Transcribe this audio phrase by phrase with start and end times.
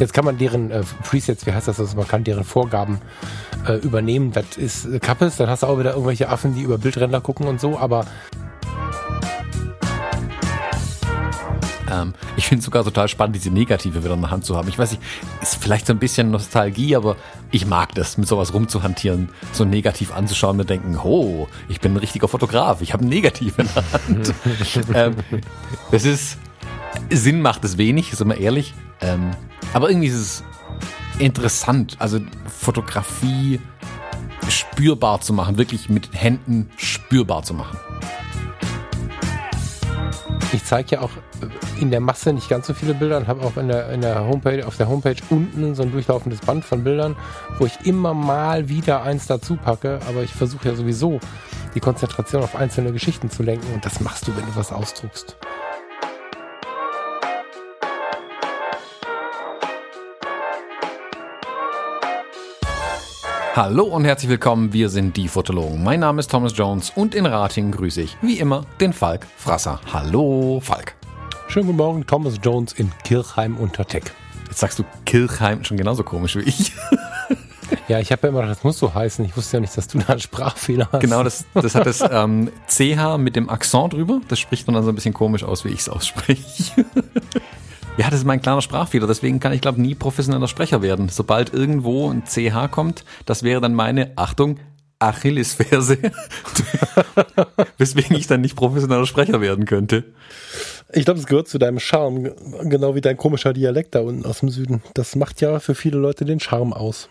[0.00, 3.00] Jetzt kann man deren äh, Presets, wie heißt das, also man kann deren Vorgaben
[3.66, 4.32] äh, übernehmen.
[4.32, 7.46] Das ist äh, Kappes, dann hast du auch wieder irgendwelche Affen, die über Bildränder gucken
[7.46, 8.04] und so, aber
[11.94, 14.68] Ähm, ich finde es sogar total spannend, diese Negative wieder in der Hand zu haben.
[14.68, 15.02] Ich weiß nicht,
[15.42, 17.16] ist vielleicht so ein bisschen Nostalgie, aber
[17.50, 21.98] ich mag das, mit sowas rumzuhantieren, so negativ anzuschauen und denken, oh, ich bin ein
[21.98, 24.34] richtiger Fotograf, ich habe ein Negativ in der Hand.
[24.94, 25.14] ähm,
[25.90, 26.38] das ist,
[27.10, 28.74] Sinn macht es wenig, sind wir ehrlich.
[29.00, 29.30] Ähm,
[29.72, 30.44] aber irgendwie ist es
[31.18, 33.60] interessant, also Fotografie
[34.48, 37.78] spürbar zu machen, wirklich mit Händen spürbar zu machen.
[40.52, 41.10] Ich zeige ja auch
[41.80, 44.26] in der Masse nicht ganz so viele Bilder und habe auch in der, in der
[44.26, 47.16] Homepage, auf der Homepage unten so ein durchlaufendes Band von Bildern,
[47.58, 51.20] wo ich immer mal wieder eins dazu packe, aber ich versuche ja sowieso
[51.74, 55.36] die Konzentration auf einzelne Geschichten zu lenken und das machst du, wenn du was ausdruckst.
[63.56, 65.84] Hallo und herzlich willkommen, wir sind die Fotologen.
[65.84, 69.80] Mein Name ist Thomas Jones und in Rating grüße ich, wie immer, den Falk Frasser.
[69.92, 70.96] Hallo, Falk.
[71.48, 74.04] Schönen guten Morgen, Thomas Jones in Kirchheim unter Tech.
[74.46, 76.72] Jetzt sagst du Kirchheim schon genauso komisch wie ich.
[77.88, 79.24] Ja, ich habe ja immer gedacht, das muss so heißen.
[79.24, 81.00] Ich wusste ja nicht, dass du da einen Sprachfehler hast.
[81.00, 84.20] Genau, das, das hat das ähm, CH mit dem Akzent drüber.
[84.28, 86.84] Das spricht dann so ein bisschen komisch aus, wie ich es ausspreche.
[87.96, 89.06] Ja, das ist mein kleiner Sprachfehler.
[89.06, 91.08] Deswegen kann ich, glaube nie professioneller Sprecher werden.
[91.08, 94.58] Sobald irgendwo ein CH kommt, das wäre dann meine, Achtung,
[95.08, 95.98] Achillesferse.
[97.78, 100.04] Weswegen ich dann nicht professioneller Sprecher werden könnte.
[100.92, 102.32] Ich glaube, es gehört zu deinem Charme,
[102.62, 104.82] genau wie dein komischer Dialekt da unten aus dem Süden.
[104.94, 107.08] Das macht ja für viele Leute den Charme aus.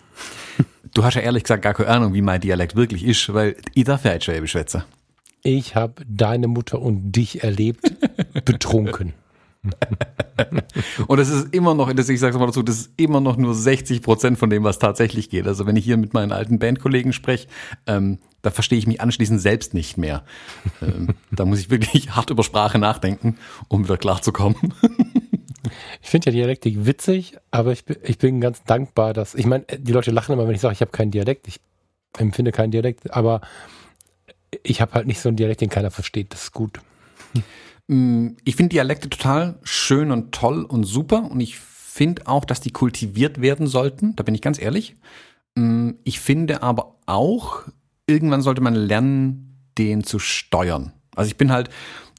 [0.93, 3.83] Du hast ja ehrlich gesagt gar keine Ahnung, wie mein Dialekt wirklich ist, weil ich
[3.83, 4.85] darf ja Schwäbisch schwätze.
[5.43, 7.91] Ich habe deine Mutter und dich erlebt,
[8.45, 9.13] betrunken.
[11.07, 13.55] und es ist immer noch, ich sage es mal dazu, das ist immer noch nur
[13.55, 15.47] 60 Prozent von dem, was tatsächlich geht.
[15.47, 17.47] Also wenn ich hier mit meinen alten Bandkollegen spreche,
[17.87, 20.23] ähm, da verstehe ich mich anschließend selbst nicht mehr.
[20.81, 23.37] Ähm, da muss ich wirklich hart über Sprache nachdenken,
[23.69, 24.73] um wieder klarzukommen.
[26.01, 29.93] ich finde ja Dialektik witzig, aber ich, ich bin ganz dankbar, dass, ich meine, die
[29.93, 31.47] Leute lachen immer, wenn ich sage, ich habe keinen Dialekt.
[31.47, 31.61] Ich
[32.17, 33.41] empfinde keinen Dialekt, aber
[34.61, 36.33] ich habe halt nicht so einen Dialekt, den keiner versteht.
[36.33, 36.79] Das ist gut.
[37.87, 42.59] Mm, ich finde Dialekte total schön und toll und super und ich finde auch, dass
[42.59, 44.15] die kultiviert werden sollten.
[44.15, 44.95] Da bin ich ganz ehrlich.
[45.55, 47.61] Mm, ich finde aber auch,
[48.07, 50.93] irgendwann sollte man lernen, den zu steuern.
[51.15, 51.69] Also ich bin halt,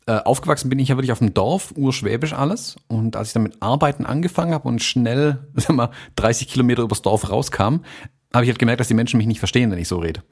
[0.06, 2.76] äh, aufgewachsen bin ich ja wirklich auf dem Dorf, urschwäbisch alles.
[2.88, 7.02] Und als ich dann mit Arbeiten angefangen habe und schnell, sag mal, 30 Kilometer übers
[7.02, 7.80] Dorf rauskam,
[8.32, 10.22] habe ich halt gemerkt, dass die Menschen mich nicht verstehen, wenn ich so rede.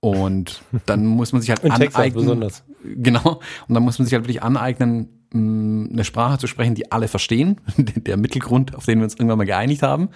[0.00, 2.14] Und dann muss man sich halt aneignen.
[2.14, 2.64] Besonders.
[2.82, 3.40] Genau.
[3.68, 7.06] Und dann muss man sich halt wirklich aneignen, mm, eine Sprache zu sprechen, die alle
[7.06, 7.60] verstehen.
[7.76, 10.08] Der Mittelgrund, auf den wir uns irgendwann mal geeinigt haben.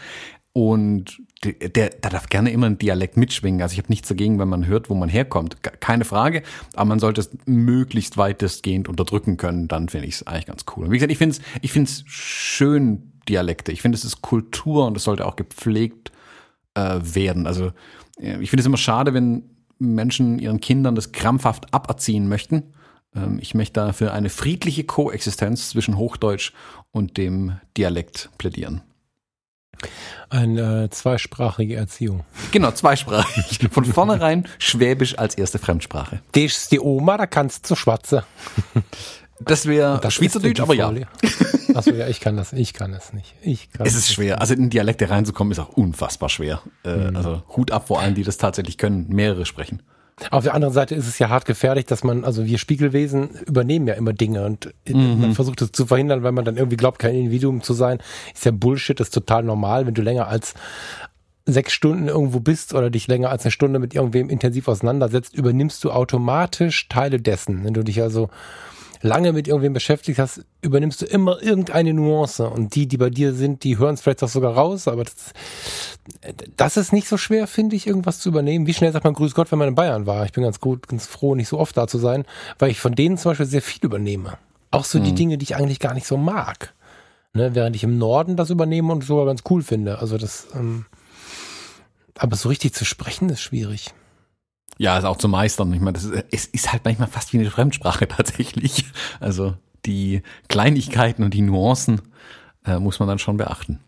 [0.55, 3.61] Und der, der, der darf gerne immer ein Dialekt mitschwingen.
[3.61, 5.63] Also ich habe nichts dagegen, wenn man hört, wo man herkommt.
[5.81, 6.45] Keine Frage.
[6.75, 9.69] Aber man sollte es möglichst weitestgehend unterdrücken können.
[9.69, 10.85] Dann finde ich es eigentlich ganz cool.
[10.85, 13.73] Und wie gesagt, ich finde es ich find's schön, Dialekte.
[13.73, 16.13] Ich finde, es ist Kultur und es sollte auch gepflegt
[16.75, 17.47] äh, werden.
[17.47, 17.73] Also
[18.19, 22.75] ich finde es immer schade, wenn Menschen ihren Kindern das krampfhaft aberziehen möchten.
[23.15, 26.53] Ähm, ich möchte dafür eine friedliche Koexistenz zwischen Hochdeutsch
[26.91, 28.83] und dem Dialekt plädieren.
[30.31, 32.25] Eine äh, zweisprachige Erziehung.
[32.53, 33.69] Genau, zweisprachig.
[33.71, 36.21] Von vornherein Schwäbisch als erste Fremdsprache.
[36.33, 38.23] Das ist die Oma, da kannst du schwatzen.
[39.41, 40.93] Das wäre Schweizerdeutsch, aber ja.
[41.75, 43.35] Achso, ja, ich kann das, ich kann es nicht.
[43.43, 44.41] Ich kann es ist schwer.
[44.41, 46.61] Also in Dialekte reinzukommen ist auch unfassbar schwer.
[46.85, 47.17] Äh, mhm.
[47.17, 49.83] Also Hut ab vor allen, die das tatsächlich können, mehrere sprechen.
[50.31, 53.89] Auf der anderen Seite ist es ja hart gefährlich, dass man, also wir Spiegelwesen übernehmen
[53.89, 55.21] ja immer Dinge und mhm.
[55.21, 57.99] man versucht es zu verhindern, weil man dann irgendwie glaubt, kein Individuum zu sein.
[58.33, 60.55] Ist ja Bullshit, ist total normal, wenn du länger als
[61.47, 65.83] sechs Stunden irgendwo bist oder dich länger als eine Stunde mit irgendwem intensiv auseinandersetzt, übernimmst
[65.85, 67.65] du automatisch Teile dessen.
[67.65, 68.31] Wenn du dich also
[69.05, 72.49] lange mit irgendwem beschäftigt hast, übernimmst du immer irgendeine Nuance.
[72.49, 75.15] Und die, die bei dir sind, die hören es vielleicht auch sogar raus, aber das,
[76.57, 78.67] das ist nicht so schwer, finde ich, irgendwas zu übernehmen.
[78.67, 80.25] Wie schnell sagt man Grüß Gott, wenn man in Bayern war?
[80.25, 82.25] Ich bin ganz gut, ganz froh, nicht so oft da zu sein,
[82.59, 84.39] weil ich von denen zum Beispiel sehr viel übernehme.
[84.71, 85.05] Auch so mhm.
[85.05, 86.73] die Dinge, die ich eigentlich gar nicht so mag.
[87.35, 89.99] Ne, während ich im Norden das übernehme und sogar ganz cool finde.
[89.99, 90.87] Also das, ähm,
[92.17, 93.93] aber so richtig zu sprechen ist schwierig.
[94.79, 95.73] Ja, ist auch zu meistern.
[95.73, 98.85] Ich meine, das ist, es ist halt manchmal fast wie eine Fremdsprache tatsächlich.
[99.21, 99.55] Also
[99.87, 102.01] die Kleinigkeiten und die Nuancen
[102.65, 103.81] äh, muss man dann schon beachten.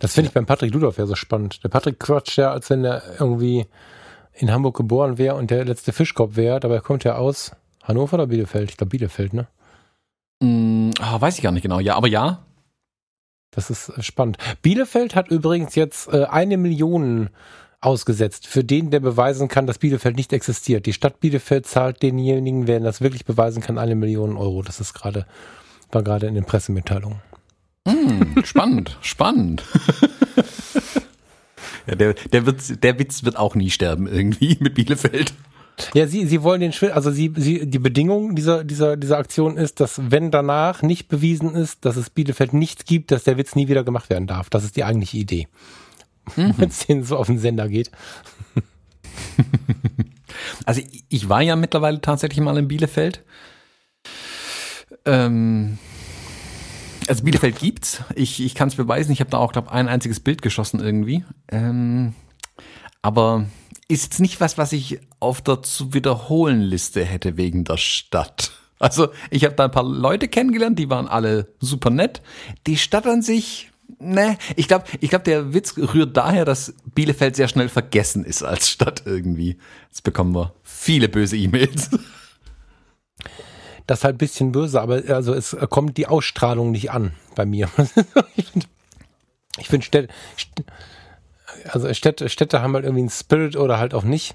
[0.00, 1.62] Das finde ich beim Patrick Ludolf ja so spannend.
[1.64, 3.66] Der Patrick quatscht ja, als wenn er irgendwie
[4.34, 6.60] in Hamburg geboren wäre und der letzte Fischkopf wäre.
[6.60, 7.52] Dabei kommt er aus
[7.82, 8.70] Hannover oder Bielefeld?
[8.70, 9.48] Ich glaube Bielefeld, ne?
[10.40, 11.80] Mm, ah, weiß ich gar nicht genau.
[11.80, 12.44] Ja, aber ja.
[13.50, 14.38] Das ist spannend.
[14.62, 17.28] Bielefeld hat übrigens jetzt äh, eine Million
[17.82, 20.86] ausgesetzt für den, der beweisen kann, dass Bielefeld nicht existiert.
[20.86, 24.62] Die Stadt Bielefeld zahlt denjenigen, wer das wirklich beweisen kann, eine Million Euro.
[24.62, 25.26] Das ist gerade,
[25.90, 27.20] war gerade in den Pressemitteilungen.
[27.84, 29.64] Mm, spannend, spannend.
[31.86, 35.34] ja, der, der, wird, der Witz wird auch nie sterben irgendwie mit Bielefeld.
[35.94, 39.56] Ja, sie, sie wollen den Schritt, also sie, sie, die Bedingung dieser, dieser, dieser Aktion
[39.56, 43.56] ist, dass wenn danach nicht bewiesen ist, dass es Bielefeld nichts gibt, dass der Witz
[43.56, 44.50] nie wieder gemacht werden darf.
[44.50, 45.48] Das ist die eigentliche Idee.
[46.36, 46.54] Mhm.
[46.58, 47.90] Wenn es denen so auf den Sender geht.
[50.64, 53.24] Also ich war ja mittlerweile tatsächlich mal in Bielefeld.
[55.04, 55.78] Ähm,
[57.08, 58.02] also Bielefeld gibt's.
[58.14, 59.12] Ich, ich kann es beweisen.
[59.12, 61.24] Ich habe da auch, glaube ein einziges Bild geschossen irgendwie.
[61.48, 62.14] Ähm,
[63.02, 63.46] aber
[63.88, 68.52] ist jetzt nicht was, was ich auf der zu wiederholen Liste hätte wegen der Stadt.
[68.78, 72.22] Also ich habe da ein paar Leute kennengelernt, die waren alle super nett.
[72.66, 77.36] Die Stadt an sich, ne, ich glaube, ich glaube, der Witz rührt daher, dass Bielefeld
[77.36, 79.58] sehr schnell vergessen ist als Stadt irgendwie.
[79.88, 81.90] Jetzt bekommen wir viele böse E-Mails.
[83.86, 87.44] Das ist halt ein bisschen böse, aber also es kommt die Ausstrahlung nicht an bei
[87.44, 87.68] mir.
[89.58, 90.12] ich finde Städte,
[91.68, 94.34] also Städte, Städte haben halt irgendwie einen Spirit oder halt auch nicht.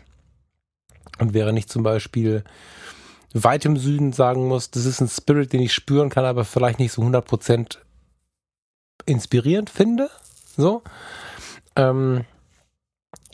[1.20, 2.44] Und wäre nicht zum Beispiel
[3.34, 6.80] weit im Süden sagen muss, das ist ein Spirit, den ich spüren kann, aber vielleicht
[6.80, 7.78] nicht so 100%
[9.08, 10.10] inspirierend finde,
[10.56, 10.84] so,
[11.76, 12.26] ähm,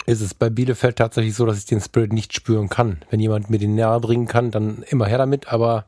[0.05, 3.01] ist es bei Bielefeld tatsächlich so, dass ich den Spirit nicht spüren kann.
[3.09, 5.85] Wenn jemand mir den näher bringen kann, dann immer her damit, aber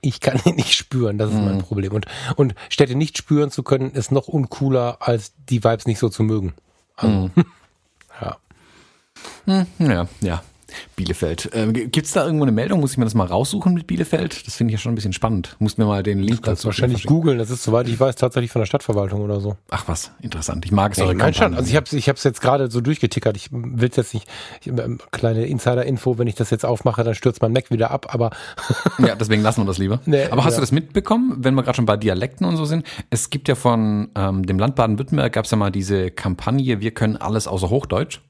[0.00, 1.44] ich kann ihn nicht spüren, das ist mhm.
[1.44, 1.92] mein Problem.
[1.92, 2.06] Und,
[2.36, 6.22] und Städte nicht spüren zu können, ist noch uncooler, als die Vibes nicht so zu
[6.22, 6.54] mögen.
[6.94, 7.44] Also, mhm.
[8.20, 8.36] ja.
[9.46, 10.42] Hm, ja, ja.
[10.96, 11.50] Bielefeld.
[11.52, 12.80] Ähm, Gibt es da irgendwo eine Meldung?
[12.80, 14.46] Muss ich mir das mal raussuchen mit Bielefeld?
[14.46, 15.56] Das finde ich ja schon ein bisschen spannend.
[15.58, 17.38] Muss mir mal den Link dazu wahrscheinlich googeln.
[17.38, 19.56] Das ist, soweit ich weiß, tatsächlich von der Stadtverwaltung oder so.
[19.70, 20.64] Ach was, interessant.
[20.64, 21.12] Ich mag es auch.
[21.12, 21.54] Nein, schon.
[21.54, 23.36] Also ich habe es ich hab's jetzt gerade so durchgetickert.
[23.36, 24.28] Ich will jetzt nicht,
[24.60, 28.12] ich, ähm, kleine Insider-Info, wenn ich das jetzt aufmache, dann stürzt mein Mac wieder ab,
[28.14, 28.30] aber.
[28.98, 30.00] ja, deswegen lassen wir das lieber.
[30.06, 30.58] Nee, aber hast ja.
[30.58, 32.86] du das mitbekommen, wenn wir gerade schon bei Dialekten und so sind?
[33.10, 36.92] Es gibt ja von ähm, dem Land Baden-Württemberg gab es ja mal diese Kampagne, wir
[36.92, 38.20] können alles außer Hochdeutsch.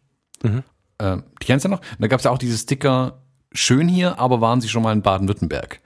[0.42, 0.62] Mhm
[0.98, 1.80] äh, die kennst du noch?
[1.80, 3.22] Und da gab es ja auch diese Sticker,
[3.52, 5.80] schön hier, aber waren sie schon mal in Baden-Württemberg.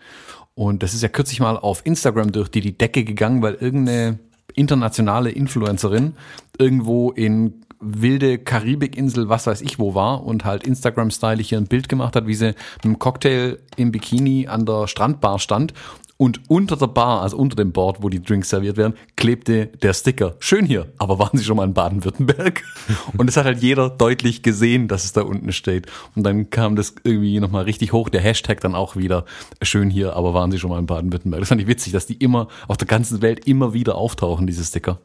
[0.54, 4.18] Und das ist ja kürzlich mal auf Instagram durch die, die Decke gegangen, weil irgendeine
[4.54, 6.14] internationale Influencerin
[6.58, 11.88] irgendwo in wilde Karibikinsel, was weiß ich wo war und halt Instagram-Style hier ein Bild
[11.88, 15.72] gemacht hat, wie sie mit einem Cocktail im Bikini an der Strandbar stand
[16.20, 19.94] und unter der Bar, also unter dem Board, wo die Drinks serviert werden, klebte der
[19.94, 20.36] Sticker.
[20.38, 22.62] Schön hier, aber waren Sie schon mal in Baden-Württemberg?
[23.16, 25.86] Und es hat halt jeder deutlich gesehen, dass es da unten steht.
[26.14, 29.24] Und dann kam das irgendwie nochmal richtig hoch, der Hashtag dann auch wieder.
[29.62, 31.40] Schön hier, aber waren Sie schon mal in Baden-Württemberg?
[31.40, 34.62] Das fand ich witzig, dass die immer auf der ganzen Welt immer wieder auftauchen, diese
[34.62, 35.00] Sticker.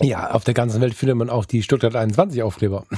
[0.00, 2.84] Ja, auf der ganzen Welt findet man auch die Stuttgart 21 Aufkleber.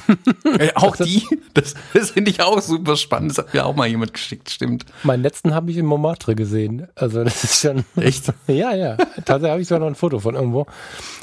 [0.59, 1.27] Äh, auch die?
[1.55, 3.31] Das, das finde ich auch super spannend.
[3.31, 4.85] Das hat mir auch mal jemand geschickt, stimmt.
[5.03, 6.89] Meinen letzten habe ich in Montmartre gesehen.
[6.95, 7.85] Also das ist schon.
[7.97, 8.31] Echt?
[8.49, 8.97] ja, ja.
[9.25, 10.67] Tatsächlich habe ich sogar noch ein Foto von irgendwo.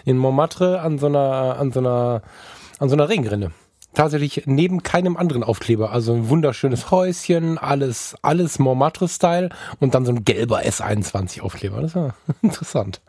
[0.04, 2.24] In Montmartre an so einer, an so einer,
[2.80, 3.52] an so einer Regenrinne.
[3.94, 5.92] Tatsächlich neben keinem anderen Aufkleber.
[5.92, 9.50] Also ein wunderschönes Häuschen, alles, alles Montmartre-Style
[9.80, 11.82] und dann so ein gelber S21-Aufkleber.
[11.82, 13.00] Das war interessant.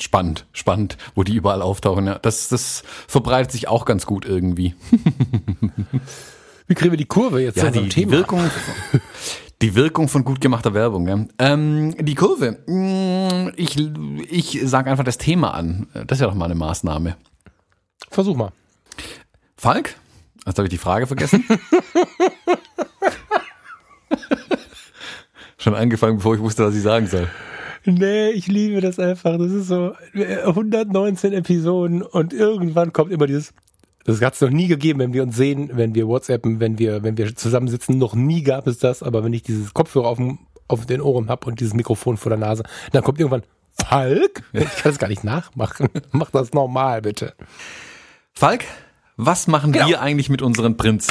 [0.00, 2.06] Spannend, spannend, wo die überall auftauchen.
[2.06, 4.74] Ja, das, das verbreitet sich auch ganz gut irgendwie.
[6.68, 8.06] Wie kriegen wir die Kurve jetzt ja, die, Thema?
[8.06, 8.50] Die Wirkung,
[9.62, 11.06] die Wirkung von gut gemachter Werbung.
[11.08, 11.24] Ja.
[11.38, 12.58] Ähm, die Kurve.
[12.66, 15.86] Mm, ich, ich sage einfach das Thema an.
[16.06, 17.16] Das ist ja doch mal eine Maßnahme.
[18.10, 18.52] Versuch mal.
[19.56, 19.94] Falk?
[20.44, 21.44] Jetzt habe ich die Frage vergessen.
[25.58, 27.28] Schon angefangen, bevor ich wusste, was ich sagen soll.
[27.86, 29.38] Nee, ich liebe das einfach.
[29.38, 33.54] Das ist so 119 äh, Episoden und irgendwann kommt immer dieses.
[34.04, 37.02] Das hat es noch nie gegeben, wenn wir uns sehen, wenn wir WhatsAppen, wenn wir,
[37.02, 37.98] wenn wir zusammensitzen.
[37.98, 40.38] Noch nie gab es das, aber wenn ich dieses Kopfhörer auf, dem,
[40.68, 43.42] auf den Ohren habe und dieses Mikrofon vor der Nase, dann kommt irgendwann
[43.78, 44.42] Falk.
[44.52, 45.88] Ich kann das gar nicht nachmachen.
[46.12, 47.34] Mach das normal, bitte.
[48.32, 48.64] Falk,
[49.16, 49.88] was machen genau.
[49.88, 51.08] wir eigentlich mit unseren Prints?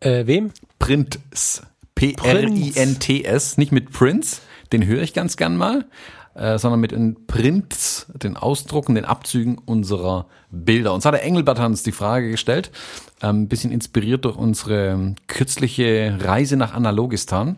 [0.00, 0.50] Äh, wem?
[0.78, 1.62] Prints.
[1.94, 3.56] P-R-I-N-T-S.
[3.56, 4.40] Nicht mit Prince,
[4.74, 5.86] den höre ich ganz gern mal,
[6.34, 10.92] äh, sondern mit den Prints, den Ausdrucken, den Abzügen unserer Bilder.
[10.92, 12.72] Uns hat der Engelbert uns die Frage gestellt,
[13.20, 17.56] ein ähm, bisschen inspiriert durch unsere kürzliche Reise nach Analogistan.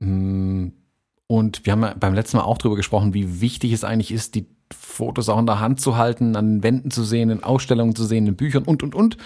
[0.00, 0.68] Mm,
[1.28, 4.34] und wir haben ja beim letzten Mal auch darüber gesprochen, wie wichtig es eigentlich ist,
[4.34, 7.94] die Fotos auch in der Hand zu halten, an den Wänden zu sehen, in Ausstellungen
[7.94, 9.16] zu sehen, in Büchern und, und, und.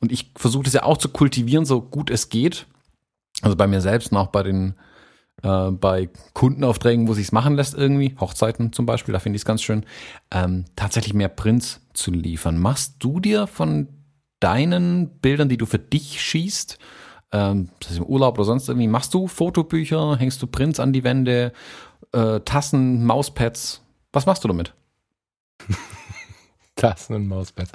[0.00, 2.66] und ich versuche das ja auch zu kultivieren, so gut es geht.
[3.42, 4.74] Also bei mir selbst und auch bei den
[5.44, 9.46] äh, bei Kundenaufträgen, wo sich machen lässt irgendwie, Hochzeiten zum Beispiel, da finde ich es
[9.46, 9.84] ganz schön,
[10.32, 12.58] ähm, tatsächlich mehr Prints zu liefern.
[12.58, 13.88] Machst du dir von
[14.40, 16.78] deinen Bildern, die du für dich schießt,
[17.32, 20.92] ähm, das ist im Urlaub oder sonst irgendwie, machst du Fotobücher, hängst du Prints an
[20.92, 21.52] die Wände,
[22.12, 23.82] äh, Tassen, Mauspads?
[24.12, 24.72] Was machst du damit?
[26.76, 27.72] Tassen und Mauspads.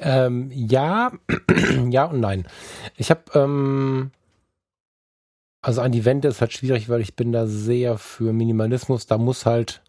[0.00, 1.12] Ähm, ja,
[1.88, 2.46] ja und nein.
[2.96, 4.10] Ich habe ähm,
[5.66, 9.06] also an die Wände ist halt schwierig, weil ich bin da sehr für Minimalismus.
[9.06, 9.82] Da muss halt,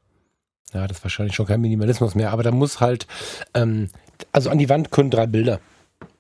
[0.73, 3.05] ja, das ist wahrscheinlich schon kein Minimalismus mehr, aber da muss halt,
[3.53, 3.89] ähm,
[4.31, 5.59] also an die Wand können drei Bilder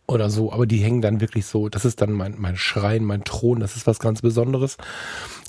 [0.05, 1.69] oder so, aber die hängen dann wirklich so.
[1.69, 4.77] Das ist dann mein, mein Schrein, mein Thron, das ist was ganz Besonderes.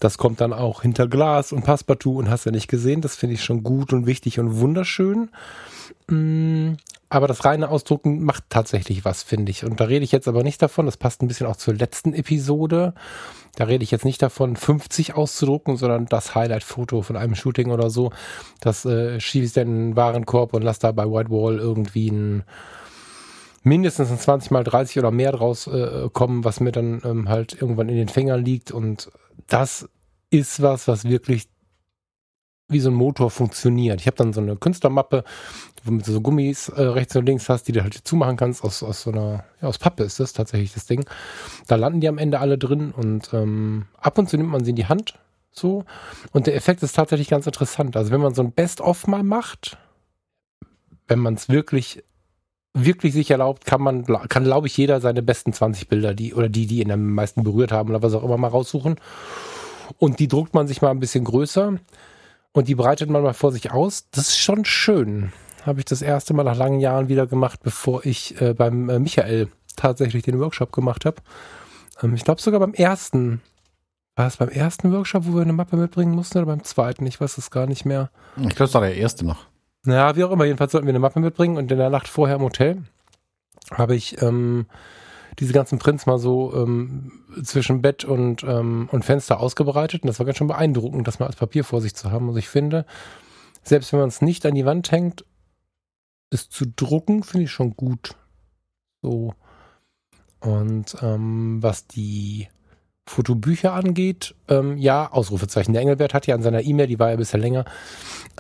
[0.01, 3.03] Das kommt dann auch hinter Glas und Passepartout und hast ja nicht gesehen.
[3.03, 5.29] Das finde ich schon gut und wichtig und wunderschön.
[6.09, 6.75] Mm,
[7.11, 9.65] aber das reine Ausdrucken macht tatsächlich was, finde ich.
[9.65, 12.13] Und da rede ich jetzt aber nicht davon, das passt ein bisschen auch zur letzten
[12.13, 12.95] Episode.
[13.57, 17.91] Da rede ich jetzt nicht davon, 50 auszudrucken, sondern das Highlight-Foto von einem Shooting oder
[17.91, 18.13] so.
[18.61, 22.11] Das äh, schiebe ich dann in den Warenkorb und lasse da bei White Wall irgendwie
[22.11, 22.45] ein
[23.65, 27.61] mindestens ein 20 mal 30 oder mehr draus äh, kommen, was mir dann ähm, halt
[27.61, 28.71] irgendwann in den Fingern liegt.
[28.71, 29.11] Und
[29.47, 29.89] das
[30.31, 31.49] ist was, was wirklich
[32.69, 34.01] wie so ein Motor funktioniert.
[34.01, 35.25] Ich habe dann so eine Künstlermappe,
[35.85, 38.63] womit du so Gummis äh, rechts und links hast, die du halt zumachen kannst.
[38.63, 41.05] Aus, aus so einer, ja, aus Pappe ist das tatsächlich das Ding.
[41.67, 44.71] Da landen die am Ende alle drin und ähm, ab und zu nimmt man sie
[44.71, 45.19] in die Hand.
[45.51, 45.85] So.
[46.33, 47.97] Und der Effekt ist tatsächlich ganz interessant.
[47.97, 49.79] Also wenn man so ein Best-of mal macht,
[51.07, 52.05] wenn man es wirklich
[52.75, 56.49] wirklich sich erlaubt, kann man, kann glaube ich jeder seine besten 20 Bilder, die oder
[56.49, 58.97] die, die ihn am meisten berührt haben oder was auch immer mal raussuchen.
[59.97, 61.79] Und die druckt man sich mal ein bisschen größer
[62.53, 64.09] und die breitet man mal vor sich aus.
[64.11, 65.33] Das ist schon schön.
[65.65, 68.99] Habe ich das erste Mal nach langen Jahren wieder gemacht, bevor ich äh, beim äh,
[68.99, 71.17] Michael tatsächlich den Workshop gemacht habe.
[72.03, 73.43] Ähm, ich glaube sogar beim ersten.
[74.17, 77.07] War es beim ersten Workshop, wo wir eine Mappe mitbringen mussten oder beim zweiten?
[77.07, 78.11] Ich weiß es gar nicht mehr.
[78.37, 79.47] Ich glaube, es war der erste noch.
[79.85, 80.45] Naja, wie auch immer.
[80.45, 82.83] Jedenfalls sollten wir eine Mappe mitbringen und in der Nacht vorher im Hotel
[83.71, 84.67] habe ich ähm,
[85.39, 90.03] diese ganzen Prints mal so ähm, zwischen Bett und, ähm, und Fenster ausgebreitet.
[90.03, 92.27] Und das war ganz schön beeindruckend, das mal als Papier vor sich zu haben.
[92.29, 92.85] Also ich finde,
[93.63, 95.25] selbst wenn man es nicht an die Wand hängt,
[96.31, 98.17] es zu drucken, finde ich schon gut.
[99.03, 99.35] So.
[100.41, 102.49] Und ähm, was die
[103.11, 105.73] Fotobücher angeht, ähm, ja, Ausrufezeichen.
[105.73, 107.65] Der Engelbert hat ja an seiner E-Mail, die war ja bisher länger,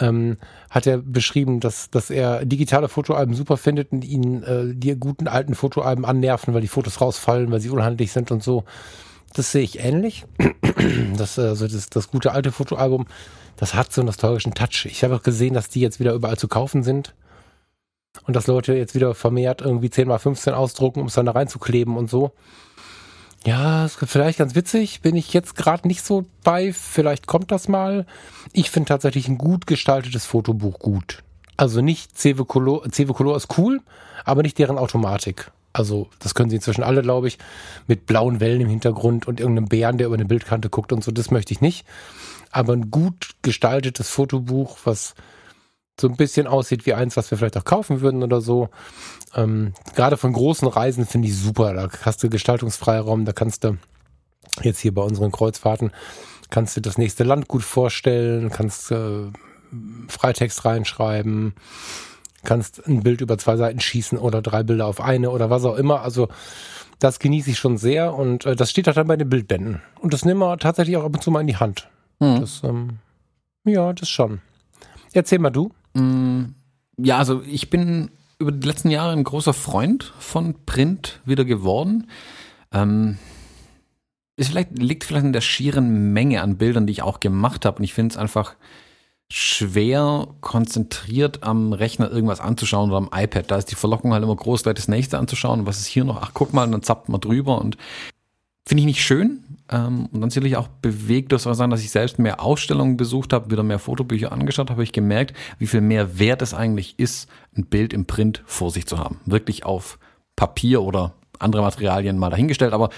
[0.00, 0.37] ähm,
[0.70, 5.28] hat er beschrieben, dass, dass er digitale Fotoalben super findet und ihn äh, die guten
[5.28, 8.64] alten Fotoalben annerven, weil die Fotos rausfallen, weil sie unhandlich sind und so.
[9.34, 10.25] Das sehe ich ähnlich.
[11.16, 13.06] Das, also das, das gute alte Fotoalbum,
[13.56, 14.87] das hat so einen nostalgischen Touch.
[14.87, 17.14] Ich habe auch gesehen, dass die jetzt wieder überall zu kaufen sind.
[18.25, 21.32] Und dass Leute jetzt wieder vermehrt irgendwie 10 mal 15 ausdrucken, um es dann da
[21.32, 22.32] reinzukleben und so.
[23.49, 25.00] Ja, ist vielleicht ganz witzig.
[25.00, 26.75] Bin ich jetzt gerade nicht so bei.
[26.75, 28.05] Vielleicht kommt das mal.
[28.52, 31.23] Ich finde tatsächlich ein gut gestaltetes Fotobuch gut.
[31.57, 33.81] Also nicht CW Color, CW Color ist cool,
[34.26, 35.50] aber nicht deren Automatik.
[35.73, 37.38] Also das können sie inzwischen alle, glaube ich,
[37.87, 41.11] mit blauen Wellen im Hintergrund und irgendeinem Bären, der über eine Bildkante guckt und so.
[41.11, 41.87] Das möchte ich nicht.
[42.50, 45.14] Aber ein gut gestaltetes Fotobuch, was
[46.00, 48.69] so ein bisschen aussieht wie eins, was wir vielleicht auch kaufen würden oder so.
[49.35, 51.75] Ähm, gerade von großen Reisen finde ich super.
[51.75, 53.78] Da hast du Gestaltungsfreiraum, da kannst du
[54.62, 55.93] jetzt hier bei unseren Kreuzfahrten,
[56.50, 59.31] kannst du das nächste Land gut vorstellen, kannst äh,
[60.09, 61.55] Freitext reinschreiben,
[62.45, 65.76] kannst ein Bild über zwei Seiten schießen oder drei Bilder auf eine oder was auch
[65.76, 66.02] immer.
[66.02, 66.28] Also
[66.99, 69.83] das genieße ich schon sehr und äh, das steht auch dann bei den Bildbänden.
[70.00, 71.88] Und das nehmen wir tatsächlich auch ab und zu mal in die Hand.
[72.19, 72.40] Mhm.
[72.40, 72.99] Das, ähm,
[73.64, 74.40] ja, das schon.
[75.12, 75.71] Erzähl mal du.
[75.99, 76.55] Mm,
[76.99, 82.09] ja, also ich bin über die letzten Jahre ein großer Freund von Print wieder geworden.
[82.73, 83.19] Ähm,
[84.37, 87.78] es vielleicht, liegt vielleicht in der schieren Menge an Bildern, die ich auch gemacht habe.
[87.78, 88.55] Und ich finde es einfach
[89.31, 93.50] schwer, konzentriert am Rechner irgendwas anzuschauen oder am iPad.
[93.50, 95.67] Da ist die Verlockung halt immer groß, gleich das nächste anzuschauen.
[95.67, 96.23] Was ist hier noch?
[96.23, 97.61] Ach, guck mal, und dann zappt man drüber.
[97.61, 97.76] Und
[98.64, 99.58] finde ich nicht schön.
[99.70, 103.32] Ähm, und dann sicherlich auch bewegt das auch sein, dass ich selbst mehr Ausstellungen besucht
[103.32, 107.28] habe, wieder mehr Fotobücher angeschaut habe, ich gemerkt, wie viel mehr wert es eigentlich ist,
[107.56, 109.20] ein Bild im Print vor sich zu haben.
[109.26, 109.98] Wirklich auf
[110.37, 112.90] Papier oder andere Materialien mal dahingestellt, aber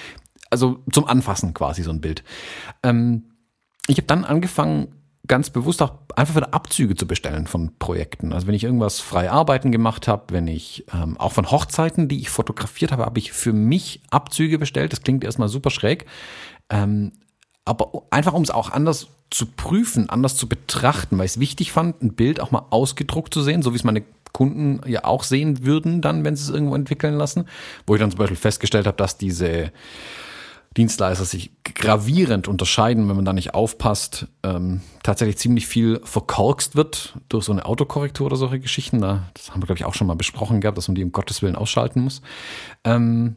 [0.51, 2.25] also zum Anfassen quasi so ein Bild.
[2.83, 3.25] Ähm,
[3.87, 5.00] ich habe dann angefangen,
[5.31, 8.33] ganz bewusst auch einfach wieder Abzüge zu bestellen von Projekten.
[8.33, 12.19] Also wenn ich irgendwas frei arbeiten gemacht habe, wenn ich ähm, auch von Hochzeiten, die
[12.19, 14.93] ich fotografiert habe, habe ich für mich Abzüge bestellt.
[14.93, 16.07] Das klingt erstmal super schräg.
[16.69, 17.13] Ähm,
[17.65, 21.71] aber einfach um es auch anders zu prüfen, anders zu betrachten, weil ich es wichtig
[21.71, 25.23] fand, ein Bild auch mal ausgedruckt zu sehen, so wie es meine Kunden ja auch
[25.23, 27.45] sehen würden, dann, wenn sie es irgendwo entwickeln lassen.
[27.87, 29.71] Wo ich dann zum Beispiel festgestellt habe, dass diese
[30.77, 37.15] Dienstleister sich gravierend unterscheiden, wenn man da nicht aufpasst, ähm, tatsächlich ziemlich viel verkorkst wird
[37.29, 39.01] durch so eine Autokorrektur oder solche Geschichten.
[39.01, 41.11] Da, das haben wir, glaube ich, auch schon mal besprochen gehabt, dass man die um
[41.11, 42.23] Gottes Willen ausschalten muss.
[42.85, 43.35] Ähm,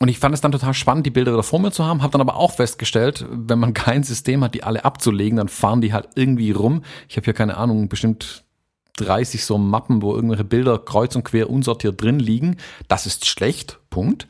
[0.00, 2.12] und ich fand es dann total spannend, die Bilder wieder vor mir zu haben, habe
[2.12, 5.92] dann aber auch festgestellt, wenn man kein System hat, die alle abzulegen, dann fahren die
[5.92, 6.84] halt irgendwie rum.
[7.08, 8.44] Ich habe hier keine Ahnung, bestimmt
[8.98, 12.56] 30 so Mappen, wo irgendwelche Bilder kreuz und quer unsortiert drin liegen.
[12.88, 14.26] Das ist schlecht, Punkt.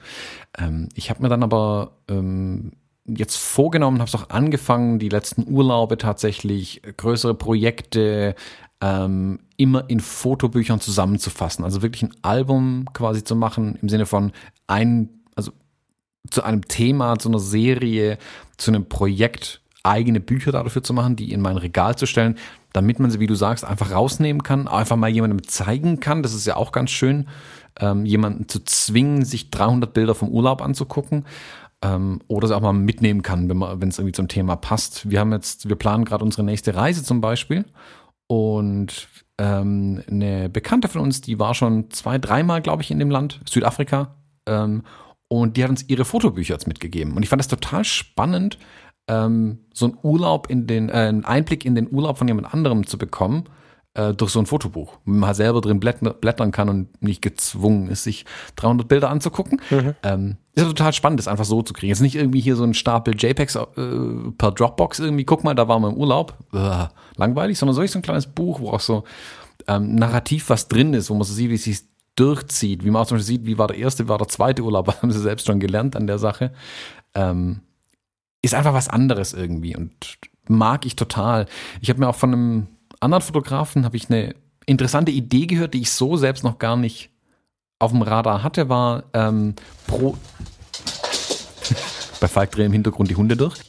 [0.57, 2.73] Ähm, ich habe mir dann aber ähm,
[3.05, 8.35] jetzt vorgenommen, habe es auch angefangen, die letzten Urlaube tatsächlich, größere Projekte
[8.81, 11.65] ähm, immer in Fotobüchern zusammenzufassen.
[11.65, 14.33] Also wirklich ein Album quasi zu machen im Sinne von
[14.67, 15.53] ein, also
[16.31, 18.19] zu einem Thema, zu einer Serie,
[18.57, 22.37] zu einem Projekt eigene Bücher dafür zu machen, die in mein Regal zu stellen,
[22.73, 26.23] damit man sie, wie du sagst, einfach rausnehmen kann, einfach mal jemandem zeigen kann.
[26.23, 27.29] Das ist ja auch ganz schön,
[27.81, 31.25] ähm, jemanden zu zwingen, sich 300 Bilder vom Urlaub anzugucken.
[31.81, 35.09] Ähm, oder sie auch mal mitnehmen kann, wenn es irgendwie zum Thema passt.
[35.09, 37.65] Wir haben jetzt, wir planen gerade unsere nächste Reise zum Beispiel.
[38.27, 39.09] Und
[39.39, 43.41] ähm, eine Bekannte von uns, die war schon zwei, dreimal, glaube ich, in dem Land,
[43.49, 44.17] Südafrika.
[44.47, 44.83] Ähm,
[45.29, 47.13] und die hat uns ihre Fotobücher jetzt mitgegeben.
[47.15, 48.59] Und ich fand das total spannend,
[49.09, 52.87] ähm, so einen Urlaub in den, äh, einen Einblick in den Urlaub von jemand anderem
[52.87, 53.45] zu bekommen
[53.95, 54.99] äh, durch so ein Fotobuch.
[55.05, 58.25] Man halt selber drin blättern kann und nicht gezwungen ist, sich
[58.57, 59.61] 300 Bilder anzugucken.
[59.71, 59.95] Mhm.
[60.03, 61.89] Ähm, ist ja total spannend, das einfach so zu kriegen.
[61.89, 63.67] Jetzt nicht irgendwie hier so ein Stapel JPEGs äh,
[64.37, 66.37] per Dropbox irgendwie, guck mal, da waren wir im Urlaub.
[66.53, 66.87] Äh,
[67.17, 69.05] langweilig, sondern so ein kleines Buch, wo auch so
[69.67, 71.81] ähm, narrativ was drin ist, wo man so sieht, wie es sich
[72.15, 74.63] durchzieht, wie man auch zum Beispiel sieht, wie war der erste, wie war der zweite
[74.63, 76.53] Urlaub, haben sie selbst schon gelernt an der Sache.
[77.15, 77.61] Ähm,
[78.43, 80.19] ist einfach was anderes irgendwie und
[80.49, 81.47] mag ich total.
[81.81, 82.67] Ich habe mir auch von einem
[83.01, 84.35] anderen Fotografen habe ich eine
[84.67, 87.11] interessante Idee gehört, die ich so selbst noch gar nicht
[87.79, 89.55] auf dem Radar hatte, war ähm,
[89.87, 90.17] pro.
[92.21, 93.61] Bei Falk drehen im Hintergrund die Hunde durch.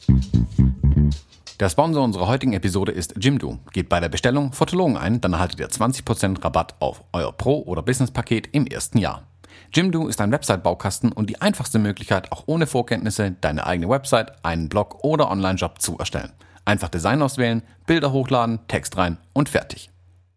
[1.60, 3.58] Der Sponsor unserer heutigen Episode ist Jimdo.
[3.72, 7.82] Geht bei der Bestellung Fotologen ein, dann erhaltet ihr 20% Rabatt auf euer Pro- oder
[7.82, 9.29] Business-Paket im ersten Jahr.
[9.72, 14.68] Jimdo ist ein Website-Baukasten und die einfachste Möglichkeit, auch ohne Vorkenntnisse deine eigene Website, einen
[14.68, 16.32] Blog oder Online-Job zu erstellen.
[16.64, 19.90] Einfach Design auswählen, Bilder hochladen, Text rein und fertig.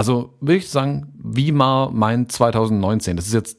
[0.00, 3.18] Also würde ich sagen, wie mal mein 2019.
[3.18, 3.58] Das ist jetzt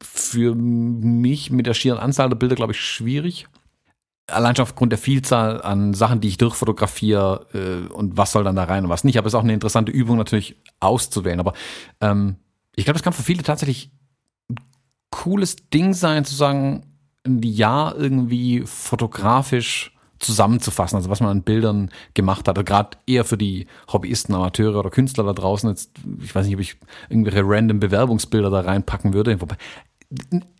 [0.00, 3.46] für mich mit der schieren Anzahl der Bilder, glaube ich, schwierig.
[4.26, 8.56] Allein schon aufgrund der Vielzahl an Sachen, die ich durchfotografiere äh, und was soll dann
[8.56, 9.18] da rein und was nicht.
[9.18, 11.38] Aber es ist auch eine interessante Übung natürlich auszuwählen.
[11.38, 11.52] Aber
[12.00, 12.36] ähm,
[12.74, 13.90] ich glaube, es kann für viele tatsächlich
[14.48, 14.56] ein
[15.10, 16.94] cooles Ding sein, zu sagen,
[17.26, 22.64] ein Jahr irgendwie fotografisch zusammenzufassen, also was man an Bildern gemacht hat.
[22.64, 25.68] Gerade eher für die Hobbyisten, Amateure oder Künstler da draußen.
[25.68, 25.90] Jetzt,
[26.22, 26.76] ich weiß nicht, ob ich
[27.08, 29.40] irgendwelche random Bewerbungsbilder da reinpacken würde.
[29.40, 29.56] Wobei,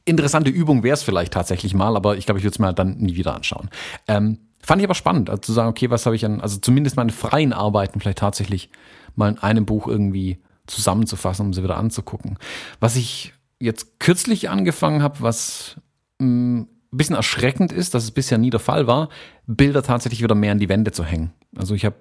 [0.05, 2.97] interessante Übung wäre es vielleicht tatsächlich mal, aber ich glaube, ich würde es mir dann
[2.99, 3.71] nie wieder anschauen.
[4.09, 6.97] Ähm, fand ich aber spannend, also zu sagen, okay, was habe ich an, also zumindest
[6.97, 8.71] meine freien Arbeiten vielleicht tatsächlich
[9.15, 12.39] mal in einem Buch irgendwie zusammenzufassen, um sie wieder anzugucken.
[12.81, 15.77] Was ich jetzt kürzlich angefangen habe, was
[16.19, 16.63] mm,
[16.97, 19.09] bisschen erschreckend ist, dass es bisher nie der Fall war,
[19.47, 21.33] Bilder tatsächlich wieder mehr an die Wände zu hängen.
[21.57, 21.97] Also ich habe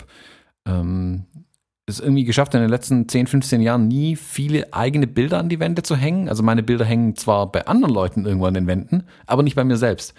[0.66, 1.26] ähm,
[1.86, 5.60] es irgendwie geschafft, in den letzten 10, 15 Jahren nie viele eigene Bilder an die
[5.60, 6.30] Wände zu hängen.
[6.30, 9.64] Also meine Bilder hängen zwar bei anderen Leuten irgendwo an den Wänden, aber nicht bei
[9.64, 10.14] mir selbst.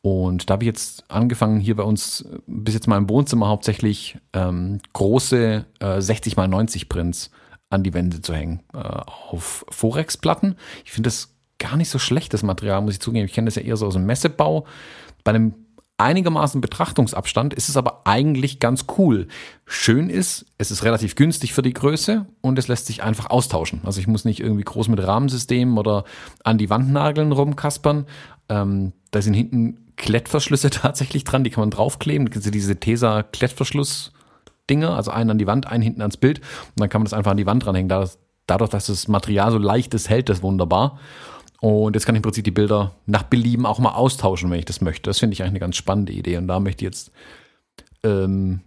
[0.00, 4.18] Und da habe ich jetzt angefangen, hier bei uns bis jetzt mal im Wohnzimmer hauptsächlich
[4.34, 7.30] ähm, große äh, 60 x 90 Prints
[7.70, 8.62] an die Wände zu hängen.
[8.74, 10.56] Äh, auf Forex-Platten.
[10.84, 11.33] Ich finde das
[11.64, 13.24] gar nicht so schlechtes Material, muss ich zugeben.
[13.24, 14.66] Ich kenne das ja eher so aus dem Messebau.
[15.24, 15.54] Bei einem
[15.96, 19.28] einigermaßen Betrachtungsabstand ist es aber eigentlich ganz cool.
[19.64, 23.80] Schön ist, es ist relativ günstig für die Größe und es lässt sich einfach austauschen.
[23.84, 26.04] Also ich muss nicht irgendwie groß mit Rahmensystemen oder
[26.42, 28.04] an die Wandnageln rumkaspern.
[28.50, 32.28] Ähm, da sind hinten Klettverschlüsse tatsächlich dran, die kann man draufkleben.
[32.28, 36.40] Da diese Tesa-Klettverschluss-Dinger, also einen an die Wand, einen hinten ans Bild.
[36.40, 37.88] Und dann kann man das einfach an die Wand dranhängen.
[38.46, 40.98] Dadurch, dass das Material so leicht ist, hält das wunderbar.
[41.60, 44.64] Und jetzt kann ich im Prinzip die Bilder nach Belieben auch mal austauschen, wenn ich
[44.64, 45.08] das möchte.
[45.08, 46.36] Das finde ich eigentlich eine ganz spannende Idee.
[46.36, 47.10] Und da möchte ich jetzt
[48.02, 48.60] ähm,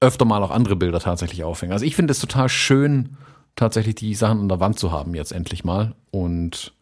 [0.00, 1.72] öfter mal auch andere Bilder tatsächlich aufhängen.
[1.72, 3.16] Also ich finde es total schön,
[3.56, 5.94] tatsächlich die Sachen an der Wand zu haben, jetzt endlich mal.
[6.10, 6.72] Und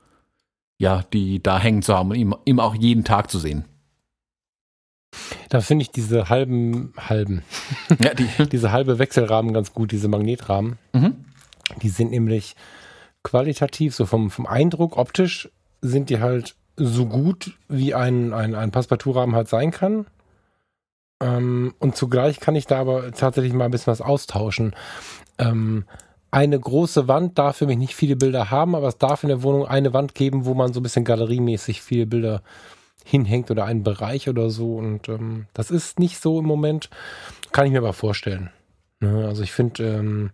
[0.79, 3.65] ja, die da hängen zu haben und ihm, ihm auch jeden Tag zu sehen.
[5.49, 7.43] Da finde ich diese halben, halben,
[8.03, 8.29] ja, die.
[8.51, 10.79] diese halbe Wechselrahmen ganz gut, diese Magnetrahmen.
[10.93, 11.25] Mhm.
[11.83, 12.57] Die sind nämlich
[13.25, 15.49] qualitativ, so vom, vom Eindruck optisch,
[15.81, 20.07] sind die halt so gut, wie ein, ein, ein Passepartout-Rahmen halt sein kann.
[21.21, 24.75] Ähm, und zugleich kann ich da aber tatsächlich mal ein bisschen was austauschen.
[25.39, 25.85] Ähm,
[26.31, 29.43] eine große Wand darf für mich nicht viele Bilder haben, aber es darf in der
[29.43, 32.43] Wohnung eine Wand geben, wo man so ein bisschen galeriemäßig viele Bilder
[33.05, 34.77] hinhängt oder einen Bereich oder so.
[34.77, 36.91] Und ähm, das ist nicht so im Moment,
[37.53, 38.51] kann ich mir aber vorstellen.
[38.99, 39.27] Ne?
[39.27, 40.31] Also ich finde, ähm,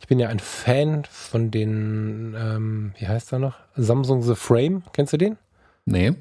[0.00, 3.56] ich bin ja ein Fan von den, ähm, wie heißt er noch?
[3.76, 4.82] Samsung The Frame.
[4.92, 5.36] Kennst du den?
[5.84, 6.14] Nee.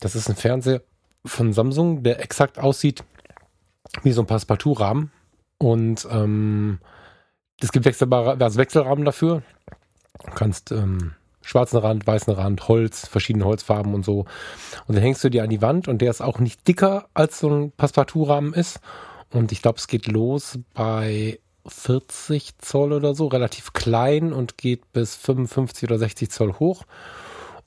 [0.00, 0.82] Das ist ein Fernseher
[1.24, 3.04] von Samsung, der exakt aussieht
[4.02, 5.10] wie so ein Passepartout-Rahmen.
[5.58, 6.78] Und ähm,
[7.60, 9.42] es gibt wechselbare, also Wechselrahmen dafür.
[10.24, 14.24] Du kannst ähm, schwarzen Rand, weißen Rand, Holz, verschiedene Holzfarben und so.
[14.86, 17.38] Und dann hängst du dir an die Wand und der ist auch nicht dicker als
[17.38, 18.80] so ein Passepartout-Rahmen ist.
[19.30, 24.92] Und ich glaube, es geht los bei 40 Zoll oder so, relativ klein und geht
[24.92, 26.84] bis 55 oder 60 Zoll hoch.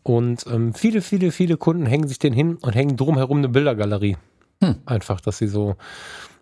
[0.03, 4.17] Und ähm, viele, viele, viele Kunden hängen sich den hin und hängen drumherum eine Bildergalerie.
[4.62, 4.75] Hm.
[4.86, 5.75] Einfach, dass sie so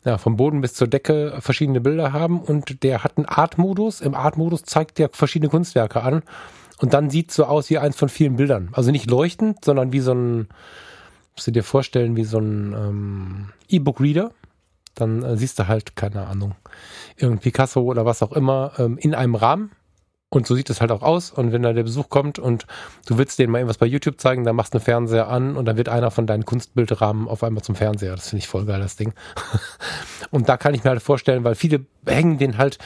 [0.06, 4.02] ja, vom Boden bis zur Decke verschiedene Bilder haben und der hat einen Art-Modus.
[4.02, 6.24] Im Art-Modus zeigt der verschiedene Kunstwerke an
[6.80, 8.70] und dann sieht es so aus wie eins von vielen Bildern.
[8.74, 10.50] Also nicht leuchtend, sondern wie so ein,
[11.34, 14.32] musst du dir vorstellen, wie so ein ähm, E-Book-Reader
[14.96, 16.56] dann äh, siehst du halt, keine Ahnung,
[17.16, 19.72] irgendein Picasso oder was auch immer ähm, in einem Rahmen.
[20.30, 21.30] Und so sieht es halt auch aus.
[21.30, 22.66] Und wenn da der Besuch kommt und
[23.06, 25.66] du willst denen mal irgendwas bei YouTube zeigen, dann machst du einen Fernseher an und
[25.66, 28.16] dann wird einer von deinen Kunstbildrahmen auf einmal zum Fernseher.
[28.16, 29.14] Das finde ich voll geil, das Ding.
[30.32, 32.80] und da kann ich mir halt vorstellen, weil viele hängen den halt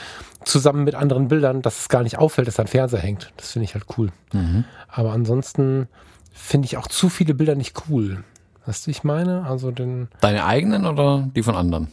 [0.44, 3.32] zusammen mit anderen Bildern, dass es gar nicht auffällt, dass da ein Fernseher hängt.
[3.38, 4.12] Das finde ich halt cool.
[4.34, 4.66] Mhm.
[4.90, 5.88] Aber ansonsten
[6.34, 8.26] finde ich auch zu viele Bilder nicht cool.
[8.68, 9.46] Weißt du, ich meine?
[9.46, 10.10] Also den.
[10.20, 11.88] Deine eigenen oder die von anderen?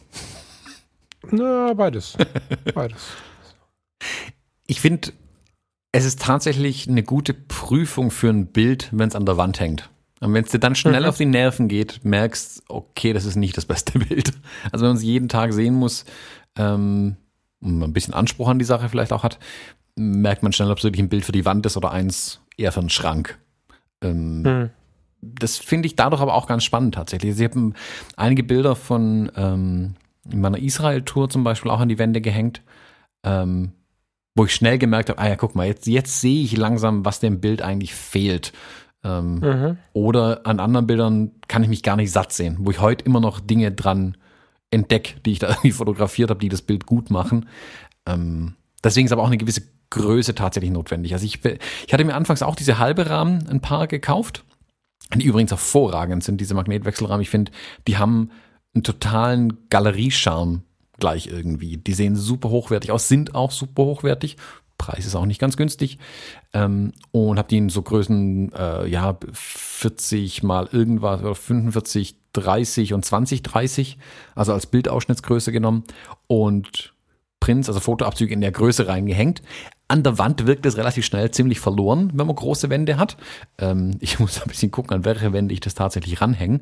[1.31, 2.17] Na, beides.
[2.75, 3.13] beides.
[4.67, 5.13] Ich finde,
[5.93, 9.89] es ist tatsächlich eine gute Prüfung für ein Bild, wenn es an der Wand hängt.
[10.19, 11.07] Und wenn es dir dann schnell mhm.
[11.07, 14.33] auf die Nerven geht, merkst, okay, das ist nicht das beste Bild.
[14.73, 16.05] Also wenn man es jeden Tag sehen muss,
[16.57, 17.17] ähm,
[17.63, 19.39] ein bisschen Anspruch an die Sache vielleicht auch hat,
[19.95, 22.73] merkt man schnell, ob es wirklich ein Bild für die Wand ist oder eins eher
[22.73, 23.39] für einen Schrank.
[24.03, 24.71] Ähm, mhm
[25.39, 27.35] das finde ich dadurch aber auch ganz spannend tatsächlich.
[27.35, 27.75] Sie haben
[28.17, 29.95] einige Bilder von ähm,
[30.31, 32.63] in meiner Israel-Tour zum Beispiel auch an die Wände gehängt,
[33.25, 33.73] ähm,
[34.35, 37.21] wo ich schnell gemerkt habe, ah ja, guck mal, jetzt, jetzt sehe ich langsam, was
[37.21, 38.53] dem Bild eigentlich fehlt.
[39.05, 39.79] Ähm, mhm.
[39.93, 43.21] Oder an anderen Bildern kann ich mich gar nicht satt sehen, wo ich heute immer
[43.21, 44.17] noch Dinge dran
[44.71, 47.49] entdecke, die ich da irgendwie fotografiert habe, die das Bild gut machen.
[48.07, 51.13] Ähm, deswegen ist aber auch eine gewisse Größe tatsächlich notwendig.
[51.13, 54.45] Also ich, ich hatte mir anfangs auch diese halbe Rahmen ein paar gekauft
[55.21, 57.23] die übrigens hervorragend sind, diese Magnetwechselrahmen.
[57.23, 57.53] Ich finde,
[57.87, 58.31] die haben
[58.75, 60.63] einen totalen Galeriescharme
[60.99, 61.77] gleich irgendwie.
[61.77, 64.37] Die sehen super hochwertig aus, sind auch super hochwertig.
[64.79, 65.99] Preis ist auch nicht ganz günstig.
[66.53, 72.93] Ähm, und habe die in so Größen, äh, ja, 40 mal irgendwas, oder 45, 30
[72.95, 73.99] und 20, 30,
[74.35, 75.85] also als Bildausschnittsgröße genommen.
[76.27, 76.94] Und
[77.45, 79.43] Prints, also Fotoabzüge in der Größe reingehängt.
[79.87, 83.19] An der Wand wirkt es relativ schnell ziemlich verloren, wenn man große Wände hat.
[83.59, 86.61] Ähm, ich muss ein bisschen gucken, an welche Wände ich das tatsächlich ranhänge.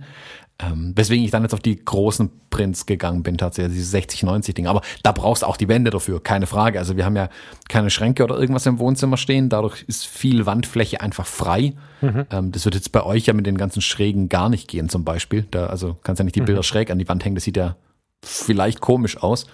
[0.59, 4.57] Ähm, weswegen ich dann jetzt auf die großen Prints gegangen bin, tatsächlich diese 60, 90
[4.57, 4.71] Dinge.
[4.71, 6.81] Aber da brauchst du auch die Wände dafür, keine Frage.
[6.81, 7.29] Also wir haben ja
[7.69, 9.49] keine Schränke oder irgendwas im Wohnzimmer stehen.
[9.51, 11.75] Dadurch ist viel Wandfläche einfach frei.
[12.01, 12.27] Mhm.
[12.33, 15.05] Ähm, das wird jetzt bei euch ja mit den ganzen Schrägen gar nicht gehen, zum
[15.05, 15.47] Beispiel.
[15.53, 16.65] Da, also kannst ja nicht die Bilder mhm.
[16.65, 17.37] schräg an die Wand hängen.
[17.37, 17.77] Das sieht ja
[18.25, 19.47] vielleicht komisch aus.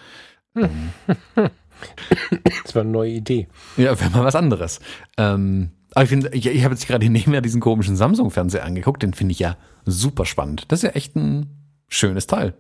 [2.65, 3.47] Das war eine neue Idee.
[3.77, 4.81] Ja, wäre mal was anderes.
[5.17, 9.15] Ähm, aber ich finde, ich, ich habe jetzt gerade nebenher diesen komischen Samsung-Fernseher angeguckt, den
[9.15, 10.65] finde ich ja super spannend.
[10.69, 11.47] Das ist ja echt ein
[11.89, 12.55] schönes Teil.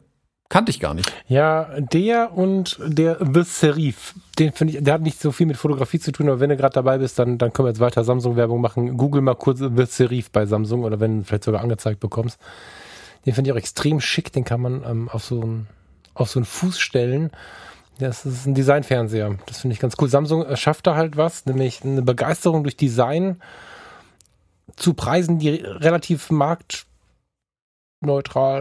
[0.48, 1.12] Kannte ich gar nicht.
[1.26, 5.58] Ja, der und der The Serif, den finde ich, der hat nicht so viel mit
[5.58, 8.02] Fotografie zu tun, aber wenn du gerade dabei bist, dann, dann können wir jetzt weiter
[8.02, 8.96] Samsung-Werbung machen.
[8.96, 12.38] Google mal kurz The Serif bei Samsung oder wenn du vielleicht sogar angezeigt bekommst.
[13.26, 14.32] Den finde ich auch extrem schick.
[14.32, 15.66] Den kann man ähm, auf so einen
[16.14, 17.30] auf so einen Fuß stellen.
[17.98, 19.36] Das ist ein Designfernseher.
[19.46, 20.08] Das finde ich ganz cool.
[20.08, 23.40] Samsung schafft da halt was, nämlich eine Begeisterung durch Design
[24.76, 26.86] zu Preisen, die relativ marktneutral,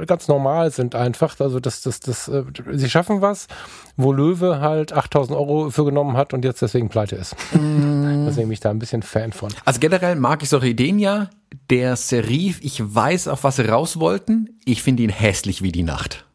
[0.08, 1.40] ganz normal sind einfach.
[1.40, 3.48] Also das, das, das, äh, sie schaffen was,
[3.96, 7.36] wo Löwe halt 8000 Euro für genommen hat und jetzt deswegen pleite ist.
[7.54, 8.26] Mm.
[8.26, 9.54] deswegen bin ich da ein bisschen Fan von.
[9.66, 11.30] Also generell mag ich solche Ideen ja.
[11.70, 14.60] Der Serif, ich weiß, auf was sie raus wollten.
[14.66, 16.27] Ich finde ihn hässlich wie die Nacht.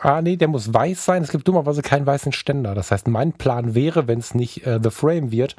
[0.00, 1.22] Ah, nee, der muss weiß sein.
[1.22, 2.74] Es gibt dummerweise keinen weißen Ständer.
[2.74, 5.56] Das heißt, mein Plan wäre, wenn es nicht äh, The Frame wird,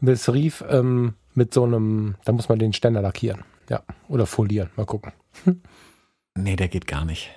[0.00, 3.44] mit Serif ähm, mit so einem, da muss man den Ständer lackieren.
[3.68, 4.70] Ja, oder folieren.
[4.76, 5.12] Mal gucken.
[5.44, 5.60] Hm.
[6.38, 7.28] Nee, der geht gar nicht.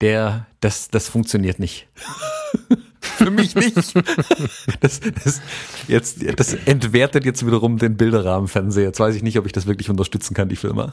[0.00, 1.88] Der, das, das funktioniert nicht.
[3.00, 3.76] Für mich nicht.
[4.80, 5.40] Das, das,
[5.86, 8.86] jetzt, das entwertet jetzt wiederum den Bilderrahmenfernseher.
[8.86, 10.92] Jetzt weiß ich nicht, ob ich das wirklich unterstützen kann, die Firma.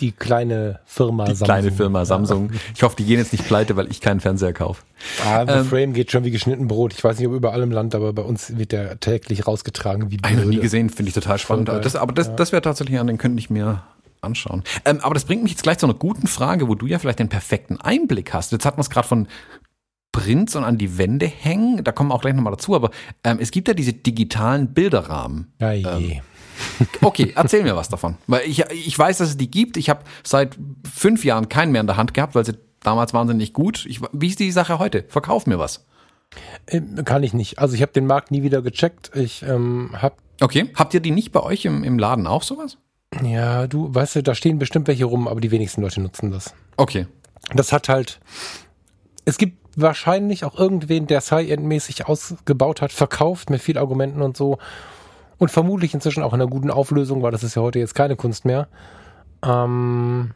[0.00, 1.44] Die kleine Firma die Samsung.
[1.44, 2.50] Kleine Firma Samsung.
[2.74, 4.82] Ich hoffe, die gehen jetzt nicht pleite, weil ich keinen Fernseher kaufe.
[5.24, 6.92] Ah, The ähm, Frame geht schon wie geschnitten Brot.
[6.94, 10.16] Ich weiß nicht, ob überall im Land, aber bei uns wird der täglich rausgetragen wie
[10.16, 10.40] Brille.
[10.40, 11.68] Ich noch nie gesehen, finde ich total spannend.
[11.68, 12.36] Das, aber das, ja.
[12.36, 13.82] das wäre tatsächlich an, den könnte ich mir
[14.22, 14.62] anschauen.
[14.84, 17.18] Ähm, aber das bringt mich jetzt gleich zu einer guten Frage, wo du ja vielleicht
[17.18, 18.52] den perfekten Einblick hast.
[18.52, 19.28] Jetzt hat man es gerade von
[20.12, 21.84] Prints und an die Wände hängen.
[21.84, 22.74] Da kommen wir auch gleich nochmal dazu.
[22.74, 22.90] Aber
[23.24, 25.52] ähm, es gibt ja diese digitalen Bilderrahmen.
[25.60, 25.86] Ja, je.
[25.86, 26.20] Ähm,
[27.00, 28.16] Okay, erzähl mir was davon.
[28.26, 29.76] Weil ich, ich weiß, dass es die gibt.
[29.76, 30.58] Ich habe seit
[30.92, 33.86] fünf Jahren keinen mehr in der Hand gehabt, weil sie damals wahnsinnig gut.
[33.86, 35.04] Ich, wie ist die Sache heute?
[35.08, 35.84] Verkauf mir was.
[36.66, 37.58] Ähm, kann ich nicht.
[37.58, 39.10] Also ich habe den Markt nie wieder gecheckt.
[39.14, 40.16] Ich ähm, habe.
[40.40, 40.70] Okay.
[40.74, 42.78] Habt ihr die nicht bei euch im, im Laden auch sowas?
[43.22, 46.54] Ja, du, weißt du, da stehen bestimmt welche rum, aber die wenigsten Leute nutzen das.
[46.76, 47.06] Okay.
[47.54, 48.20] Das hat halt.
[49.24, 54.58] Es gibt wahrscheinlich auch irgendwen, der Sci-End-mäßig ausgebaut hat, verkauft mit viel Argumenten und so
[55.40, 58.14] und vermutlich inzwischen auch in einer guten Auflösung, weil das ist ja heute jetzt keine
[58.14, 58.68] Kunst mehr.
[59.42, 60.34] Ähm,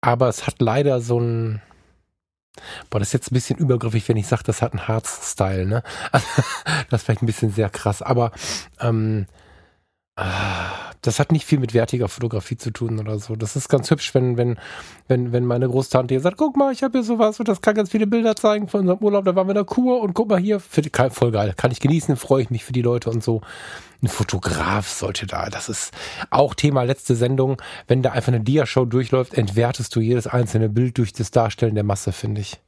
[0.00, 1.62] aber es hat leider so ein.
[2.90, 5.82] Boah, das ist jetzt ein bisschen übergriffig, wenn ich sage, das hat einen Harz-Style, ne?
[6.90, 8.32] das ist vielleicht ein bisschen sehr krass, aber
[8.80, 9.26] ähm,
[10.14, 13.34] das hat nicht viel mit wertiger Fotografie zu tun oder so.
[13.34, 14.58] Das ist ganz hübsch, wenn, wenn,
[15.08, 17.74] wenn, wenn meine Großtante hier sagt, guck mal, ich habe hier sowas und das kann
[17.74, 20.28] ganz viele Bilder zeigen von unserem Urlaub, da waren wir in der Kur und guck
[20.28, 23.24] mal hier, für voll geil, kann ich genießen, freue ich mich für die Leute und
[23.24, 23.40] so.
[24.02, 25.94] Ein Fotograf sollte da, das ist
[26.30, 30.98] auch Thema letzte Sendung, wenn da einfach eine Diashow durchläuft, entwertest du jedes einzelne Bild
[30.98, 32.60] durch das Darstellen der Masse, finde ich.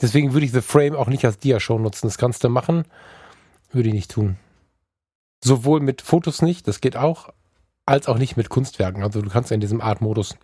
[0.00, 2.06] Deswegen würde ich The Frame auch nicht als Diashow nutzen.
[2.06, 2.84] Das kannst du machen,
[3.72, 4.36] würde ich nicht tun.
[5.42, 7.30] Sowohl mit Fotos nicht, das geht auch,
[7.86, 9.02] als auch nicht mit Kunstwerken.
[9.02, 10.36] Also du kannst in diesem Art-Modus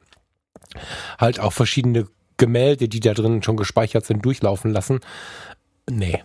[1.19, 5.01] halt auch verschiedene Gemälde, die da drin schon gespeichert sind, durchlaufen lassen.
[5.89, 6.23] Nee,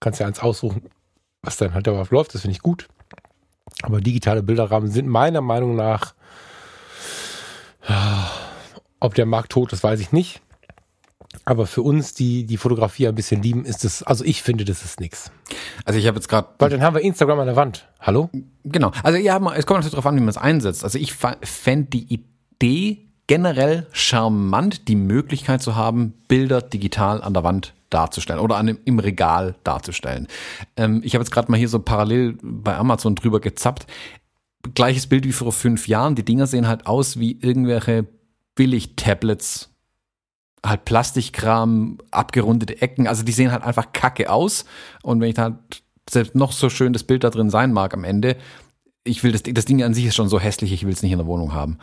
[0.00, 0.90] kannst ja eins aussuchen,
[1.42, 2.88] was dann halt darauf läuft, das finde ich gut.
[3.82, 6.14] Aber digitale Bilderrahmen sind meiner Meinung nach,
[9.00, 10.42] ob der Markt tot ist, weiß ich nicht.
[11.44, 14.84] Aber für uns, die die Fotografie ein bisschen lieben, ist es, also ich finde, das
[14.84, 15.30] ist nichts.
[15.84, 16.48] Also ich habe jetzt gerade.
[16.58, 17.88] Weil dann haben wir Instagram an der Wand.
[18.00, 18.30] Hallo?
[18.64, 18.92] Genau.
[19.02, 20.84] Also ja, es kommt natürlich darauf an, wie man es einsetzt.
[20.84, 22.24] Also ich fände die
[22.60, 28.78] Idee generell charmant, die Möglichkeit zu haben, Bilder digital an der Wand darzustellen oder an,
[28.84, 30.28] im Regal darzustellen.
[30.76, 33.86] Ähm, ich habe jetzt gerade mal hier so parallel bei Amazon drüber gezappt.
[34.74, 36.14] Gleiches Bild wie vor fünf Jahren.
[36.14, 38.06] Die Dinger sehen halt aus wie irgendwelche
[38.56, 39.70] Billig-Tablets
[40.68, 44.64] halt Plastikkram, abgerundete Ecken, also die sehen halt einfach kacke aus.
[45.02, 45.54] Und wenn ich halt
[46.08, 48.36] selbst noch so schön das Bild da drin sein mag am Ende,
[49.04, 51.12] ich will das, das Ding an sich ist schon so hässlich, ich will es nicht
[51.12, 51.78] in der Wohnung haben.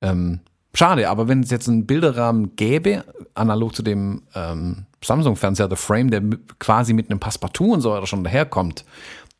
[0.00, 0.40] Ähm,
[0.74, 6.10] schade, aber wenn es jetzt einen Bilderrahmen gäbe, analog zu dem ähm, Samsung-Fernseher, The Frame,
[6.10, 6.22] der
[6.58, 8.84] quasi mit einem Passepartout und so weiter schon daherkommt,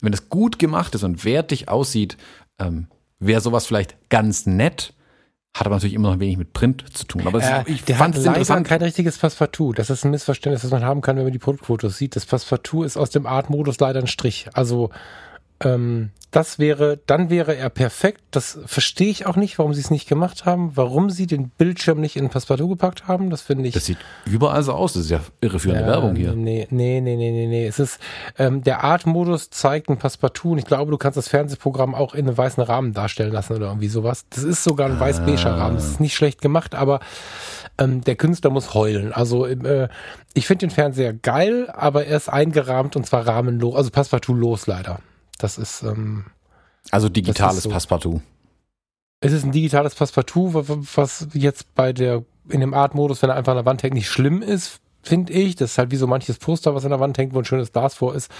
[0.01, 2.17] wenn das gut gemacht ist und wertig aussieht,
[2.59, 4.95] ähm, wäre sowas vielleicht ganz nett.
[5.59, 7.27] Hat aber natürlich immer noch wenig mit Print zu tun.
[7.27, 8.67] Aber äh, ich der fand es interessant.
[8.67, 9.73] kein richtiges Passepartout.
[9.73, 12.15] Das ist ein Missverständnis, das man haben kann, wenn man die Produktfotos sieht.
[12.15, 14.47] Das Passepartout ist aus dem Art-Modus leider ein Strich.
[14.55, 14.91] Also
[15.61, 18.21] ähm, das wäre, dann wäre er perfekt.
[18.33, 22.01] Das verstehe ich auch nicht, warum sie es nicht gemacht haben, warum sie den Bildschirm
[22.01, 23.31] nicht in Passepartout gepackt haben.
[23.31, 23.73] Das finde ich.
[23.73, 24.93] Das sieht überall so aus.
[24.93, 26.35] Das ist ja irreführende ja, Werbung hier.
[26.35, 27.67] Nee, nee, nee, nee, nee, nee.
[27.67, 27.99] Es ist,
[28.39, 32.27] ähm, der Art-Modus zeigt ein Passepartout und ich glaube, du kannst das Fernsehprogramm auch in
[32.27, 34.27] einem weißen Rahmen darstellen lassen oder irgendwie sowas.
[34.29, 35.77] Das ist sogar ein weiß-beiger Rahmen.
[35.77, 37.01] Das ist nicht schlecht gemacht, aber
[37.79, 39.15] ähm, der Künstler muss heulen.
[39.15, 39.89] Also äh,
[40.35, 44.67] ich finde den Fernseher geil, aber er ist eingerahmt und zwar rahmenlos, also Passepartout los
[44.67, 45.01] leider.
[45.39, 45.83] Das ist.
[45.83, 46.27] Ähm,
[46.91, 47.71] also digitales so.
[47.71, 48.21] Passepartout.
[49.21, 53.53] Es ist ein digitales Passepartout, was jetzt bei der, in dem Art-Modus, wenn er einfach
[53.53, 55.57] an der Wand hängt, nicht schlimm ist, finde ich.
[55.57, 57.73] Das ist halt wie so manches Poster, was an der Wand hängt, wo ein schönes
[57.73, 58.31] Glas vor ist.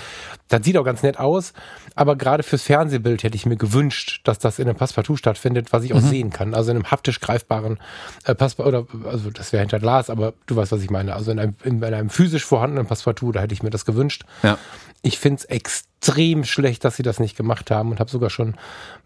[0.49, 1.53] Das sieht auch ganz nett aus.
[1.95, 5.85] Aber gerade fürs Fernsehbild hätte ich mir gewünscht, dass das in einem Passepartout stattfindet, was
[5.85, 6.09] ich auch mhm.
[6.09, 6.55] sehen kann.
[6.55, 7.79] Also in einem haptisch greifbaren
[8.25, 11.15] äh, Passepartout, oder, also das wäre hinter Glas, aber du weißt, was ich meine.
[11.15, 14.25] Also in einem, in, in einem physisch vorhandenen Passepartout, da hätte ich mir das gewünscht.
[14.43, 14.59] Ja.
[15.03, 18.57] Ich finde es extrem schlecht, dass sie das nicht gemacht haben und habe sogar schon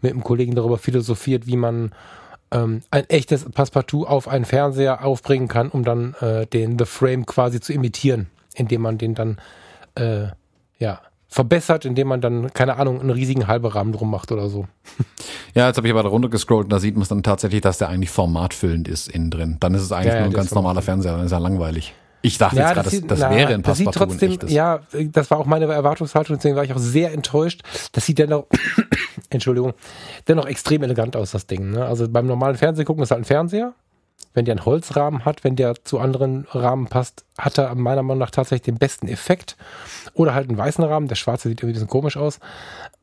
[0.01, 1.91] mit einem Kollegen darüber philosophiert, wie man
[2.53, 7.25] ähm, ein echtes Passepartout auf einen Fernseher aufbringen kann, um dann äh, den The Frame
[7.25, 9.37] quasi zu imitieren, indem man den dann
[9.95, 10.27] äh,
[10.79, 14.67] ja verbessert, indem man dann, keine Ahnung, einen riesigen Halberahmen drum macht oder so.
[15.55, 17.77] Ja, jetzt habe ich aber da runtergescrollt und da sieht man es dann tatsächlich, dass
[17.77, 19.57] der eigentlich formatfüllend ist innen drin.
[19.59, 21.93] Dann ist es eigentlich ja, nur ein ganz normaler Fernseher, dann ist er langweilig.
[22.25, 24.05] Ich dachte ja, jetzt gerade, das, das, das wäre ein Passepartout.
[24.05, 27.63] Das trotzdem, ja, das war auch meine Erwartungshaltung, deswegen war ich auch sehr enttäuscht.
[27.91, 28.45] Das sieht dennoch,
[29.29, 29.73] Entschuldigung,
[30.29, 31.71] dennoch extrem elegant aus, das Ding.
[31.71, 31.85] Ne?
[31.85, 33.73] Also beim normalen Fernsehen gucken ist halt ein Fernseher.
[34.33, 38.19] Wenn der einen Holzrahmen hat, wenn der zu anderen Rahmen passt, hat er meiner Meinung
[38.19, 39.57] nach tatsächlich den besten Effekt.
[40.13, 41.09] Oder halt einen weißen Rahmen.
[41.09, 42.39] Der schwarze sieht irgendwie ein bisschen komisch aus.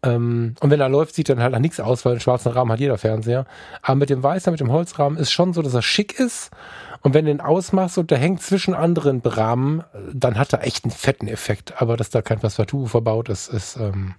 [0.03, 2.73] Ähm, und wenn er läuft, sieht dann halt nach nichts aus, weil einen schwarzen Rahmen
[2.73, 3.45] hat jeder Fernseher.
[3.83, 6.51] Aber mit dem weißen, mit dem Holzrahmen ist schon so, dass er schick ist
[7.03, 9.83] und wenn du ihn ausmachst und der hängt zwischen anderen Rahmen,
[10.13, 11.81] dann hat er echt einen fetten Effekt.
[11.81, 14.15] Aber dass da kein Passepartout verbaut ist, ist, ähm,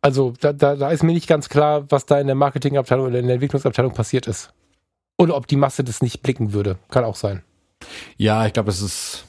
[0.00, 3.18] also da, da, da ist mir nicht ganz klar, was da in der Marketingabteilung oder
[3.18, 4.52] in der Entwicklungsabteilung passiert ist.
[5.18, 6.78] Oder ob die Masse das nicht blicken würde.
[6.88, 7.42] Kann auch sein.
[8.16, 9.26] Ja, ich glaube, es ist.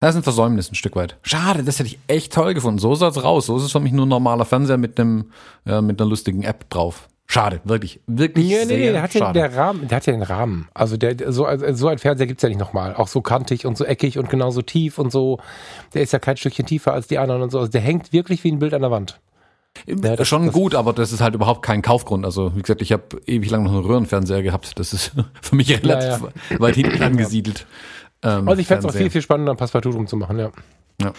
[0.00, 1.16] Das ist ein Versäumnis ein Stück weit.
[1.22, 2.78] Schade, das hätte ich echt toll gefunden.
[2.78, 3.46] So sah es raus.
[3.46, 5.32] So ist es für mich nur ein normaler Fernseher mit einem,
[5.64, 7.08] ja, mit einer lustigen App drauf.
[7.30, 8.46] Schade, wirklich, wirklich.
[8.46, 10.68] Nee, nee, nee, der hat ja der Rahmen, der hat ja den Rahmen.
[10.72, 12.94] Also der, so, also so ein Fernseher gibt's ja nicht nochmal.
[12.94, 15.38] Auch so kantig und so eckig und genauso tief und so.
[15.92, 17.58] Der ist ja kein Stückchen tiefer als die anderen und so.
[17.58, 19.20] Also der hängt wirklich wie ein Bild an der Wand.
[19.86, 22.24] Ja, das, schon das, gut, aber das ist halt überhaupt kein Kaufgrund.
[22.24, 24.78] Also wie gesagt, ich habe ewig lang noch einen Röhrenfernseher gehabt.
[24.78, 25.12] Das ist
[25.42, 26.60] für mich relativ ja, ja.
[26.60, 27.66] weit hinten angesiedelt.
[28.22, 30.50] Ähm, also ich fände es auch viel, viel spannender, ein Passepartout drum zu machen, ja.
[31.00, 31.12] Ja.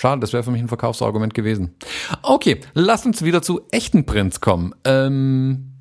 [0.00, 1.74] Schade, das wäre für mich ein Verkaufsargument gewesen.
[2.22, 4.72] Okay, lass uns wieder zu echten Prints kommen.
[4.84, 5.72] Ähm,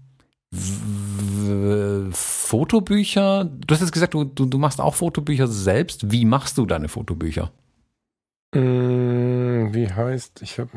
[2.12, 3.45] Fotobücher.
[3.45, 6.12] Du hast jetzt gesagt, du, du, du, machst auch Fotobücher selbst.
[6.12, 7.51] Wie machst du deine Fotobücher?
[8.56, 10.71] Mm, wie heißt, ich habe,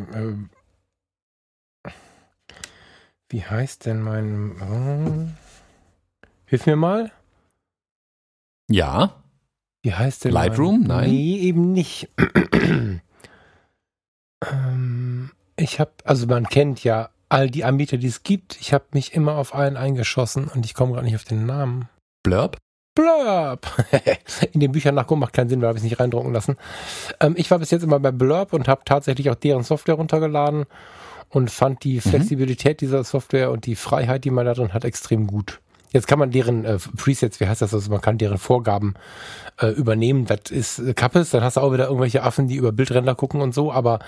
[1.84, 1.90] äh,
[3.30, 5.28] wie heißt denn mein, äh,
[6.44, 7.10] hilf mir mal.
[8.68, 9.22] Ja.
[9.82, 10.80] Wie heißt denn Lightroom?
[10.80, 11.10] Mein, Nein.
[11.10, 12.10] Nee, eben nicht.
[14.48, 18.58] Ähm, ich habe, also man kennt ja all die Anbieter, die es gibt.
[18.60, 21.88] Ich habe mich immer auf einen eingeschossen und ich komme gerade nicht auf den Namen.
[22.22, 22.58] Blurb?
[22.94, 23.66] Blurb!
[24.52, 26.56] In den Büchern nachgucken macht keinen Sinn, weil habe ich es nicht reindrucken lassen.
[27.20, 30.66] Ähm, ich war bis jetzt immer bei Blurb und habe tatsächlich auch deren Software runtergeladen
[31.28, 32.00] und fand die mhm.
[32.00, 32.86] Flexibilität mhm.
[32.86, 35.60] dieser Software und die Freiheit, die man da drin hat, extrem gut.
[35.92, 38.94] Jetzt kann man deren äh, Presets, wie heißt das, also man kann deren Vorgaben
[39.60, 40.26] äh, übernehmen.
[40.26, 43.40] Das ist äh, Kappes, dann hast du auch wieder irgendwelche Affen, die über Bildränder gucken
[43.40, 43.98] und so, aber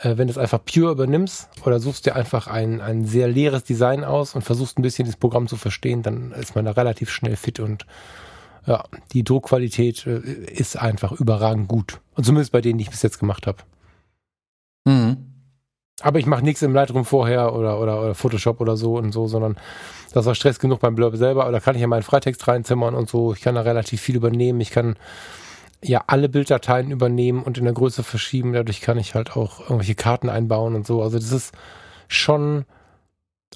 [0.00, 3.64] äh, wenn du es einfach pure übernimmst oder suchst dir einfach ein, ein sehr leeres
[3.64, 7.10] Design aus und versuchst ein bisschen das Programm zu verstehen, dann ist man da relativ
[7.10, 7.86] schnell fit und
[8.66, 12.00] ja, die Druckqualität äh, ist einfach überragend gut.
[12.14, 13.58] Und zumindest bei denen, die ich bis jetzt gemacht habe.
[14.84, 15.35] Mhm.
[16.02, 19.26] Aber ich mache nichts im Lightroom vorher oder, oder, oder Photoshop oder so und so,
[19.28, 19.56] sondern
[20.12, 21.48] das war Stress genug beim Blurb selber.
[21.48, 23.32] Oder kann ich ja meinen Freitext reinzimmern und so.
[23.32, 24.60] Ich kann da relativ viel übernehmen.
[24.60, 24.96] Ich kann
[25.82, 28.52] ja alle Bilddateien übernehmen und in der Größe verschieben.
[28.52, 31.02] Dadurch kann ich halt auch irgendwelche Karten einbauen und so.
[31.02, 31.54] Also das ist
[32.08, 32.66] schon,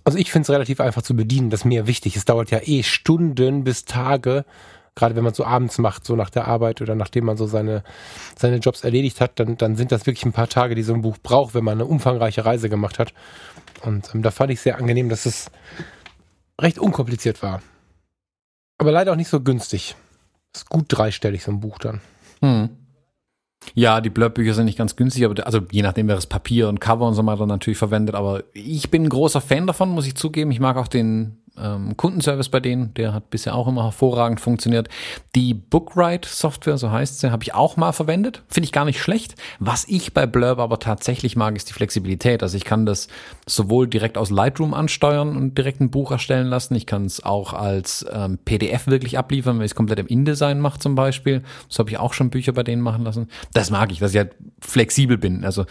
[0.04, 1.50] also ich finde es relativ einfach zu bedienen.
[1.50, 2.16] Das ist mir wichtig.
[2.16, 4.44] Es dauert ja eh Stunden bis Tage,
[4.94, 7.82] gerade wenn man so abends macht, so nach der Arbeit oder nachdem man so seine,
[8.36, 11.02] seine Jobs erledigt hat, dann, dann sind das wirklich ein paar Tage, die so ein
[11.02, 13.14] Buch braucht, wenn man eine umfangreiche Reise gemacht hat.
[13.82, 15.50] Und ähm, da fand ich sehr angenehm, dass es
[16.60, 17.62] recht unkompliziert war.
[18.78, 19.96] Aber leider auch nicht so günstig.
[20.54, 22.00] Ist gut dreistellig, so ein Buch dann.
[22.40, 22.70] Hm.
[23.74, 26.80] Ja, die Blurbbücher sind nicht ganz günstig, aber also je nachdem, wer das Papier und
[26.80, 28.14] Cover und so weiter natürlich verwendet.
[28.14, 30.50] Aber ich bin ein großer Fan davon, muss ich zugeben.
[30.50, 34.88] Ich mag auch den ähm, Kundenservice bei denen, der hat bisher auch immer hervorragend funktioniert.
[35.34, 38.42] Die Bookwrite-Software, so heißt sie, habe ich auch mal verwendet.
[38.48, 39.34] Finde ich gar nicht schlecht.
[39.58, 42.42] Was ich bei Blurb aber tatsächlich mag, ist die Flexibilität.
[42.42, 43.08] Also ich kann das
[43.46, 46.74] sowohl direkt aus Lightroom ansteuern und direkt ein Buch erstellen lassen.
[46.74, 50.60] Ich kann es auch als ähm, PDF wirklich abliefern, wenn ich es komplett im InDesign
[50.60, 51.42] mache zum Beispiel.
[51.68, 53.28] Das habe ich auch schon Bücher bei denen machen lassen.
[53.52, 55.44] Das mag ich, dass ich halt flexibel bin.
[55.44, 55.64] Also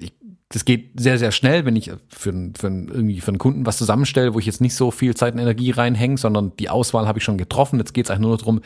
[0.00, 0.12] ich
[0.50, 4.34] das geht sehr, sehr schnell, wenn ich für, für, irgendwie für einen Kunden was zusammenstelle,
[4.34, 7.24] wo ich jetzt nicht so viel Zeit und Energie reinhänge, sondern die Auswahl habe ich
[7.24, 7.78] schon getroffen.
[7.78, 8.60] Jetzt geht es eigentlich nur darum,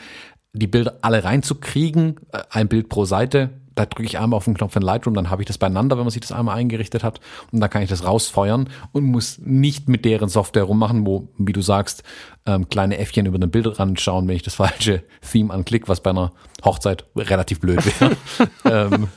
[0.53, 4.53] die Bilder alle reinzukriegen, äh, ein Bild pro Seite, da drücke ich einmal auf den
[4.53, 7.19] Knopf in Lightroom, dann habe ich das beieinander, wenn man sich das einmal eingerichtet hat
[7.51, 11.53] und dann kann ich das rausfeuern und muss nicht mit deren Software rummachen, wo, wie
[11.53, 12.03] du sagst,
[12.45, 16.09] ähm, kleine Äffchen über den Bildrand schauen, wenn ich das falsche Theme anklicke, was bei
[16.09, 16.31] einer
[16.63, 18.17] Hochzeit relativ blöd wäre.
[18.65, 19.07] ähm,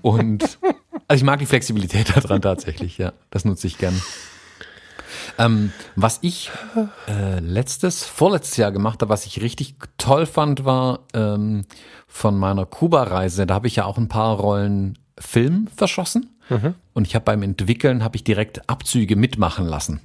[0.00, 0.58] und
[1.08, 3.12] also ich mag die Flexibilität daran tatsächlich, ja.
[3.30, 4.00] Das nutze ich gern.
[5.38, 6.50] Ähm, was ich
[7.08, 11.64] äh, letztes, vorletztes Jahr gemacht habe, was ich richtig toll fand, war ähm,
[12.06, 13.46] von meiner Kuba-Reise.
[13.46, 16.36] Da habe ich ja auch ein paar Rollen Film verschossen.
[16.48, 16.74] Mhm.
[16.92, 20.00] Und ich habe beim Entwickeln habe ich direkt Abzüge mitmachen lassen.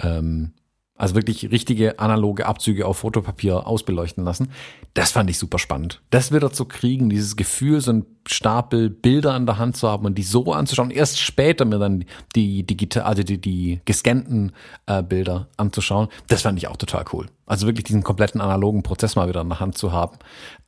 [0.00, 0.52] Ähm,
[0.96, 4.50] also wirklich richtige analoge Abzüge auf Fotopapier ausbeleuchten lassen.
[4.94, 6.00] Das fand ich super spannend.
[6.10, 10.06] Das wieder zu kriegen, dieses Gefühl, so ein Stapel Bilder an der Hand zu haben
[10.06, 10.90] und die so anzuschauen.
[10.90, 14.52] Erst später mir dann die digital, also die, die gescannten
[14.86, 16.08] äh, Bilder anzuschauen.
[16.28, 17.26] Das fand ich auch total cool.
[17.44, 20.16] Also wirklich diesen kompletten analogen Prozess mal wieder in der Hand zu haben.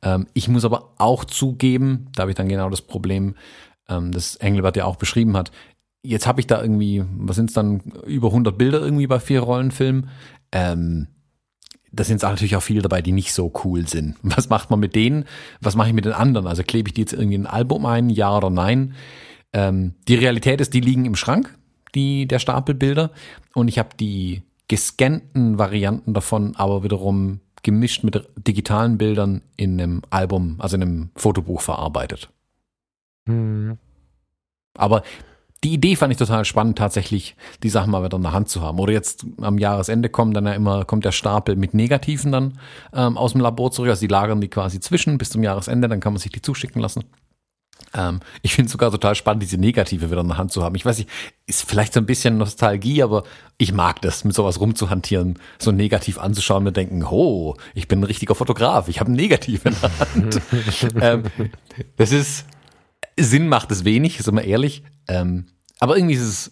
[0.03, 3.35] Ähm, ich muss aber auch zugeben, da habe ich dann genau das Problem,
[3.89, 5.51] ähm, das Engelbert ja auch beschrieben hat
[6.03, 9.41] jetzt habe ich da irgendwie, was sind es dann, über 100 Bilder irgendwie bei vier
[9.41, 10.09] Rollenfilmen.
[10.51, 11.07] Ähm,
[11.91, 14.15] da sind natürlich auch viele dabei, die nicht so cool sind.
[14.23, 15.25] Was macht man mit denen?
[15.59, 16.45] Was mache ich mit den anderen?
[16.45, 18.93] Also klebe ich die jetzt irgendwie in ein Album ein, ja oder nein?
[19.53, 21.57] Ähm, die Realität ist, die liegen im Schrank,
[21.95, 23.11] die, der Stapelbilder.
[23.55, 30.01] Und ich habe die gescannten Varianten davon aber wiederum gemischt mit digitalen Bildern in einem
[30.11, 32.29] Album, also in einem Fotobuch verarbeitet.
[33.27, 33.77] Hm.
[34.77, 35.03] Aber
[35.63, 38.61] die Idee fand ich total spannend, tatsächlich die Sachen mal wieder in der Hand zu
[38.61, 38.79] haben.
[38.79, 42.59] Oder jetzt am Jahresende kommen dann ja immer, kommt der Stapel mit Negativen dann
[42.93, 43.89] ähm, aus dem Labor zurück.
[43.89, 46.81] Also die lagern die quasi zwischen bis zum Jahresende, dann kann man sich die zuschicken
[46.81, 47.03] lassen.
[47.93, 50.75] Ähm, ich finde es sogar total spannend, diese Negative wieder in der Hand zu haben.
[50.75, 51.09] Ich weiß nicht,
[51.45, 53.23] ist vielleicht so ein bisschen Nostalgie, aber
[53.57, 58.05] ich mag das, mit sowas rumzuhantieren, so negativ anzuschauen und denken, oh, ich bin ein
[58.05, 60.41] richtiger Fotograf, ich habe ein Negativ in der Hand.
[61.01, 61.23] ähm,
[61.97, 62.45] das ist,
[63.17, 64.83] Sinn macht es wenig, ist immer ehrlich.
[65.09, 65.47] Ähm,
[65.79, 66.51] aber irgendwie ist es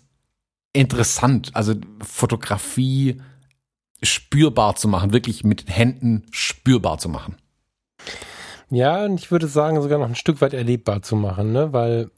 [0.74, 3.22] interessant, also Fotografie
[4.02, 7.36] spürbar zu machen, wirklich mit Händen spürbar zu machen.
[8.70, 11.72] Ja, und ich würde sagen, sogar noch ein Stück weit erlebbar zu machen, ne?
[11.72, 12.12] Weil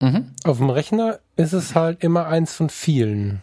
[0.00, 0.32] mhm.
[0.44, 3.42] auf dem Rechner ist es halt immer eins von vielen.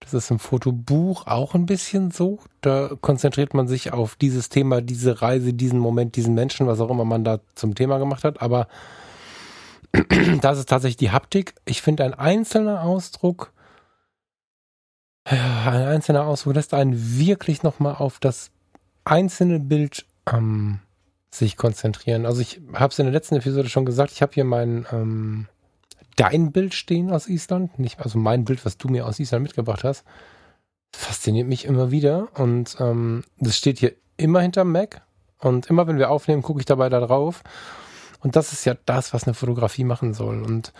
[0.00, 2.38] Das ist im Fotobuch auch ein bisschen so.
[2.60, 6.90] Da konzentriert man sich auf dieses Thema, diese Reise, diesen Moment, diesen Menschen, was auch
[6.90, 8.42] immer man da zum Thema gemacht hat.
[8.42, 8.68] Aber
[10.40, 11.54] das ist tatsächlich die Haptik.
[11.64, 13.52] Ich finde, ein einzelner Ausdruck,
[15.24, 18.50] ein einzelner Ausdruck lässt einen wirklich nochmal auf das
[19.04, 20.80] einzelne Bild ähm,
[21.30, 22.26] sich konzentrieren.
[22.26, 25.46] Also ich habe es in der letzten Episode schon gesagt, ich habe hier mein ähm,
[26.16, 29.84] dein Bild stehen aus Island, nicht also mein Bild, was du mir aus Island mitgebracht
[29.84, 30.04] hast.
[30.94, 35.02] Fasziniert mich immer wieder und ähm, das steht hier immer hinterm Mac
[35.38, 37.42] und immer wenn wir aufnehmen, gucke ich dabei da drauf
[38.24, 40.42] und das ist ja das, was eine Fotografie machen soll.
[40.42, 40.72] Und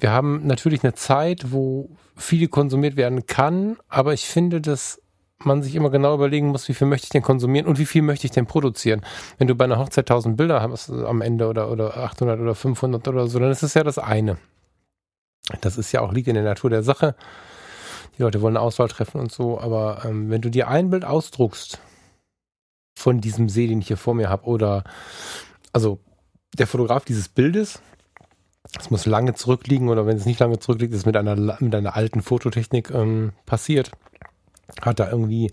[0.00, 5.00] wir haben natürlich eine Zeit, wo viel konsumiert werden kann, aber ich finde, dass
[5.44, 8.02] man sich immer genau überlegen muss, wie viel möchte ich denn konsumieren und wie viel
[8.02, 9.02] möchte ich denn produzieren.
[9.38, 13.06] Wenn du bei einer Hochzeit 1000 Bilder hast am Ende oder, oder 800 oder 500
[13.08, 14.38] oder so, dann ist es ja das eine.
[15.60, 17.14] Das ist ja auch, liegt in der Natur der Sache.
[18.16, 21.04] Die Leute wollen eine Auswahl treffen und so, aber ähm, wenn du dir ein Bild
[21.04, 21.80] ausdruckst
[22.98, 24.84] von diesem See, den ich hier vor mir habe, oder
[25.72, 26.00] also
[26.58, 27.80] der Fotograf dieses Bildes,
[28.78, 31.96] es muss lange zurückliegen oder wenn es nicht lange zurückliegt, ist mit einer, mit einer
[31.96, 33.90] alten Fototechnik ähm, passiert.
[34.82, 35.50] Hat da irgendwie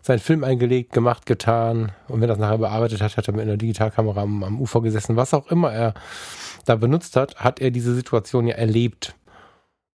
[0.00, 3.42] seinen Film eingelegt, gemacht, getan und wenn er das nachher bearbeitet hat, hat er mit
[3.42, 5.16] einer Digitalkamera am, am Ufer gesessen.
[5.16, 5.94] Was auch immer er
[6.66, 9.14] da benutzt hat, hat er diese Situation ja erlebt.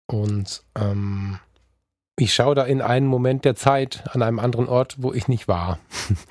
[0.07, 1.39] Und ähm,
[2.17, 5.49] ich schaue da in einen Moment der Zeit an einem anderen Ort, wo ich nicht
[5.49, 5.79] war.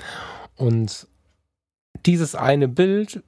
[0.55, 1.07] und
[2.05, 3.23] dieses eine Bild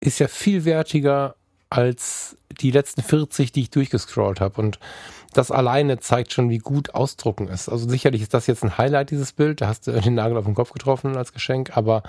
[0.00, 1.34] ist ja viel wertiger
[1.68, 4.60] als die letzten 40, die ich durchgescrollt habe.
[4.60, 4.78] Und
[5.32, 7.68] das alleine zeigt schon, wie gut Ausdrucken ist.
[7.68, 9.60] Also sicherlich ist das jetzt ein Highlight, dieses Bild.
[9.60, 11.76] Da hast du den Nagel auf den Kopf getroffen als Geschenk.
[11.76, 12.02] Aber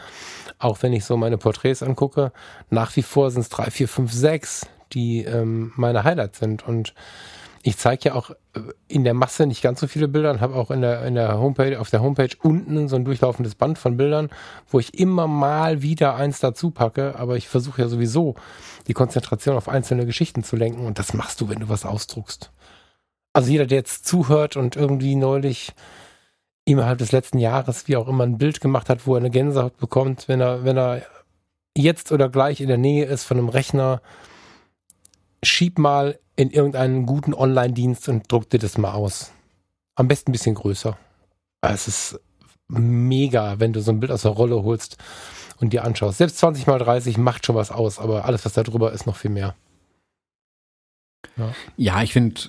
[0.58, 2.32] auch wenn ich so meine Porträts angucke,
[2.70, 6.68] nach wie vor sind es drei, vier, fünf, sechs, die ähm, meine Highlights sind.
[6.68, 6.94] Und
[7.64, 10.56] ich zeige ja auch äh, in der Masse nicht ganz so viele Bilder und habe
[10.56, 13.98] auch in der, in der Homepage, auf der Homepage unten so ein durchlaufendes Band von
[13.98, 14.30] Bildern,
[14.70, 18.36] wo ich immer mal wieder eins dazu packe, aber ich versuche ja sowieso
[18.88, 22.52] die Konzentration auf einzelne Geschichten zu lenken und das machst du, wenn du was ausdruckst.
[23.34, 25.74] Also jeder, der jetzt zuhört und irgendwie neulich
[26.66, 29.78] innerhalb des letzten Jahres, wie auch immer, ein Bild gemacht hat, wo er eine Gänsehaut
[29.78, 31.04] bekommt, wenn er, wenn er
[31.76, 34.02] jetzt oder gleich in der Nähe ist von einem Rechner,
[35.44, 39.32] schieb mal in irgendeinen guten Online-Dienst und druck dir das mal aus.
[39.94, 40.98] Am besten ein bisschen größer.
[41.62, 42.20] Es ist
[42.68, 44.98] mega, wenn du so ein Bild aus der Rolle holst
[45.60, 46.18] und dir anschaust.
[46.18, 49.18] Selbst 20 mal 30 macht schon was aus, aber alles, was da drüber ist, noch
[49.18, 49.54] viel mehr.
[51.38, 52.42] Ja, ja ich finde,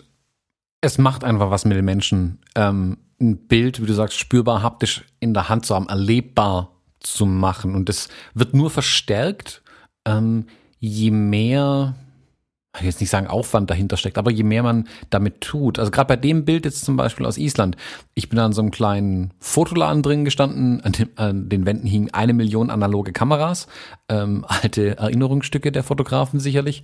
[0.80, 2.40] es macht einfach was mit den Menschen.
[2.54, 7.26] Ähm, ein Bild, wie du sagst, spürbar haptisch in der Hand zu haben, erlebbar zu
[7.26, 7.74] machen.
[7.74, 9.62] Und das wird nur verstärkt,
[10.06, 10.46] ähm,
[10.78, 11.94] je mehr
[12.74, 15.90] ich will jetzt nicht sagen Aufwand dahinter steckt, aber je mehr man damit tut, also
[15.90, 17.76] gerade bei dem Bild jetzt zum Beispiel aus Island,
[18.14, 22.14] ich bin an so einem kleinen Fotoladen drin gestanden, an, dem, an den Wänden hingen
[22.14, 23.66] eine Million analoge Kameras,
[24.08, 26.82] ähm, alte Erinnerungsstücke der Fotografen sicherlich,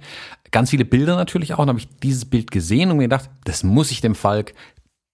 [0.50, 3.64] ganz viele Bilder natürlich auch, dann habe ich dieses Bild gesehen und mir gedacht, das
[3.64, 4.52] muss ich dem Falk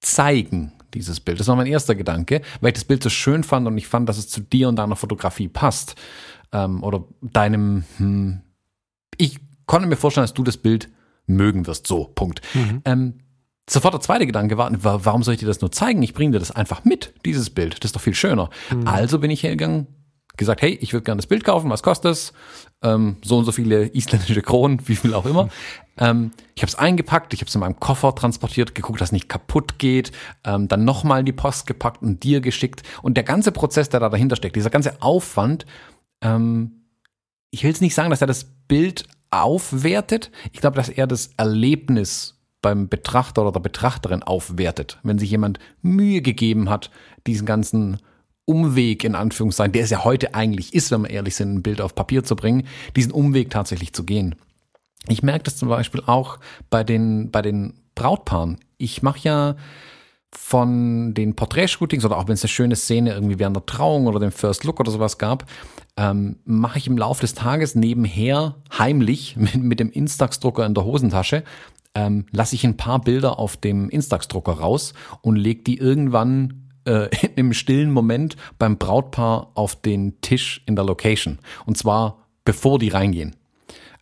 [0.01, 1.39] zeigen, dieses Bild.
[1.39, 4.09] Das war mein erster Gedanke, weil ich das Bild so schön fand und ich fand,
[4.09, 5.95] dass es zu dir und deiner Fotografie passt.
[6.53, 8.41] Ähm, oder deinem, hm,
[9.17, 10.89] ich konnte mir vorstellen, dass du das Bild
[11.27, 11.87] mögen wirst.
[11.87, 12.43] So, Punkt.
[12.55, 12.83] Mhm.
[12.85, 13.15] Ähm,
[13.69, 14.71] sofort der zweite Gedanke war,
[15.05, 16.03] warum soll ich dir das nur zeigen?
[16.03, 17.75] Ich bringe dir das einfach mit, dieses Bild.
[17.81, 18.51] Das ist doch viel schöner.
[18.71, 18.87] Mhm.
[18.87, 19.87] Also bin ich hergegangen,
[20.37, 22.33] gesagt, hey, ich würde gerne das Bild kaufen, was kostet es?
[22.83, 25.49] Ähm, so und so viele isländische Kronen, wie viel auch immer.
[25.97, 29.13] Ähm, ich habe es eingepackt, ich habe es in meinem Koffer transportiert, geguckt, dass es
[29.13, 30.13] nicht kaputt geht,
[30.45, 32.83] ähm, dann nochmal in die Post gepackt und dir geschickt.
[33.03, 35.67] Und der ganze Prozess, der da dahinter steckt, dieser ganze Aufwand,
[36.21, 36.89] ähm,
[37.51, 39.07] ich will jetzt nicht sagen, dass er das Bild
[39.43, 40.31] aufwertet.
[40.53, 44.99] Ich glaube, dass er das Erlebnis beim Betrachter oder der Betrachterin aufwertet.
[45.03, 46.91] Wenn sich jemand Mühe gegeben hat,
[47.27, 47.99] diesen ganzen
[48.47, 51.81] Umweg in Anführungszeichen, der es ja heute eigentlich ist, wenn wir ehrlich sind, ein Bild
[51.81, 52.67] auf Papier zu bringen,
[52.97, 54.35] diesen Umweg tatsächlich zu gehen.
[55.09, 56.39] Ich merke das zum Beispiel auch
[56.71, 58.59] bei den, bei den Brautpaaren.
[58.79, 59.57] Ich mache ja
[60.37, 64.21] von den Porträtshootings oder auch wenn es eine schöne Szene irgendwie während der Trauung oder
[64.21, 65.47] dem First Look oder sowas gab,
[65.97, 70.85] ähm, mache ich im Laufe des Tages nebenher heimlich mit, mit dem Instax-Drucker in der
[70.85, 71.45] Hosentasche,
[71.95, 77.09] ähm, lasse ich ein paar Bilder auf dem Instax-Drucker raus und lege die irgendwann äh,
[77.37, 81.39] im stillen Moment beim Brautpaar auf den Tisch in der Location.
[81.67, 83.37] Und zwar bevor die reingehen.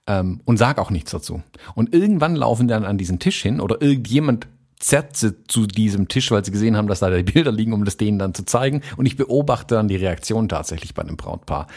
[0.07, 1.43] Ähm, und sag auch nichts dazu.
[1.74, 4.49] Und irgendwann laufen die dann an diesen Tisch hin oder irgendjemand
[4.83, 7.85] zerrt sie zu diesem Tisch, weil sie gesehen haben, dass da die Bilder liegen, um
[7.85, 8.83] das denen dann zu zeigen.
[8.97, 11.68] Und ich beobachte dann die Reaktion tatsächlich bei dem Brautpaar.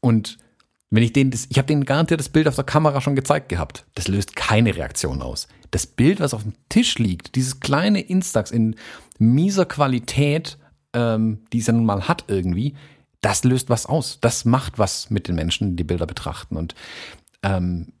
[0.00, 0.38] Und
[0.90, 3.48] wenn ich denen das, ich habe denen garantiert das Bild auf der Kamera schon gezeigt
[3.48, 3.86] gehabt.
[3.94, 5.46] Das löst keine Reaktion aus.
[5.70, 8.74] Das Bild, was auf dem Tisch liegt, dieses kleine Instax in
[9.18, 10.58] mieser Qualität,
[10.92, 12.74] ähm, die es ja nun mal hat irgendwie,
[13.20, 14.18] das löst was aus.
[14.20, 16.56] Das macht was mit den Menschen, die die Bilder betrachten.
[16.56, 16.74] Und
[17.44, 17.92] ähm,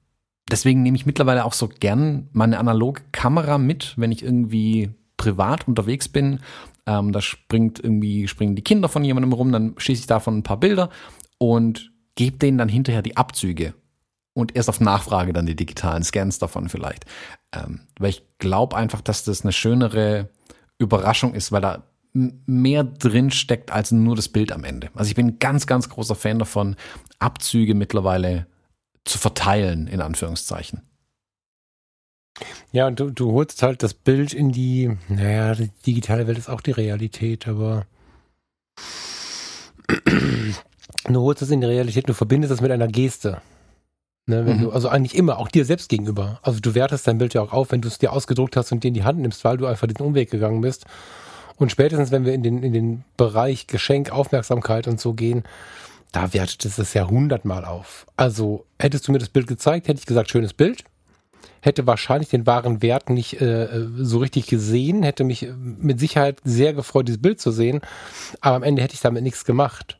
[0.52, 5.68] deswegen nehme ich mittlerweile auch so gern meine analoge Kamera mit, wenn ich irgendwie privat
[5.68, 6.40] unterwegs bin.
[6.86, 10.42] Ähm, da springt irgendwie, springen die Kinder von jemandem rum, dann schieße ich davon ein
[10.42, 10.90] paar Bilder
[11.38, 13.74] und gebe denen dann hinterher die Abzüge.
[14.32, 17.04] Und erst auf Nachfrage dann die digitalen Scans davon vielleicht.
[17.52, 20.28] Ähm, weil ich glaube einfach, dass das eine schönere
[20.78, 21.82] Überraschung ist, weil da
[22.12, 24.90] mehr drin steckt als nur das Bild am Ende.
[24.94, 26.76] Also ich bin ganz, ganz großer Fan davon,
[27.18, 28.46] Abzüge mittlerweile
[29.10, 30.82] zu verteilen, in Anführungszeichen.
[32.72, 36.48] Ja, und du, du holst halt das Bild in die, naja, die digitale Welt ist
[36.48, 37.86] auch die Realität, aber
[41.04, 43.42] du holst es in die Realität, du verbindest es mit einer Geste.
[44.26, 44.60] Ne, mhm.
[44.60, 46.38] du, also eigentlich immer, auch dir selbst gegenüber.
[46.42, 48.84] Also du wertest dein Bild ja auch auf, wenn du es dir ausgedruckt hast und
[48.84, 50.84] dir in die Hand nimmst, weil du einfach diesen Umweg gegangen bist.
[51.56, 55.42] Und spätestens, wenn wir in den, in den Bereich Geschenk, Aufmerksamkeit und so gehen,
[56.12, 58.06] da wertet es das ja hundertmal auf.
[58.16, 60.84] Also hättest du mir das Bild gezeigt, hätte ich gesagt, schönes Bild.
[61.62, 66.72] Hätte wahrscheinlich den wahren Wert nicht äh, so richtig gesehen, hätte mich mit Sicherheit sehr
[66.72, 67.80] gefreut, dieses Bild zu sehen.
[68.40, 69.98] Aber am Ende hätte ich damit nichts gemacht.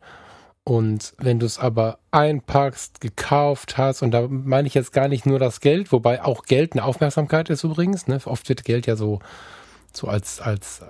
[0.65, 5.27] Und wenn du es aber einpackst, gekauft hast, und da meine ich jetzt gar nicht
[5.27, 8.07] nur das Geld, wobei auch Geld eine Aufmerksamkeit ist übrigens.
[8.07, 8.21] Ne?
[8.25, 9.21] Oft wird Geld ja so,
[9.93, 10.83] so als, als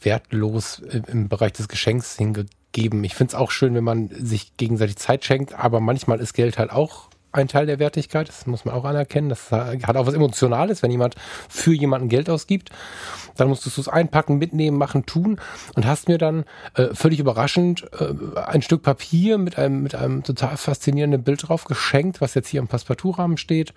[0.00, 3.04] wertlos im Bereich des Geschenks hingegeben geben.
[3.04, 6.58] Ich finde es auch schön, wenn man sich gegenseitig Zeit schenkt, aber manchmal ist Geld
[6.58, 8.28] halt auch ein Teil der Wertigkeit.
[8.28, 9.28] Das muss man auch anerkennen.
[9.28, 11.16] Das hat auch was Emotionales, wenn jemand
[11.48, 12.70] für jemanden Geld ausgibt.
[13.36, 15.40] Dann musst du es einpacken, mitnehmen, machen, tun
[15.74, 16.44] und hast mir dann
[16.74, 21.64] äh, völlig überraschend äh, ein Stück Papier mit einem, mit einem total faszinierenden Bild drauf
[21.64, 23.72] geschenkt, was jetzt hier im Passepartout-Rahmen steht.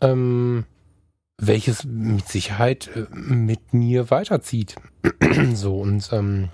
[0.00, 0.64] Ähm,
[1.40, 4.76] welches mit Sicherheit äh, mit mir weiterzieht.
[5.54, 6.48] so und ähm,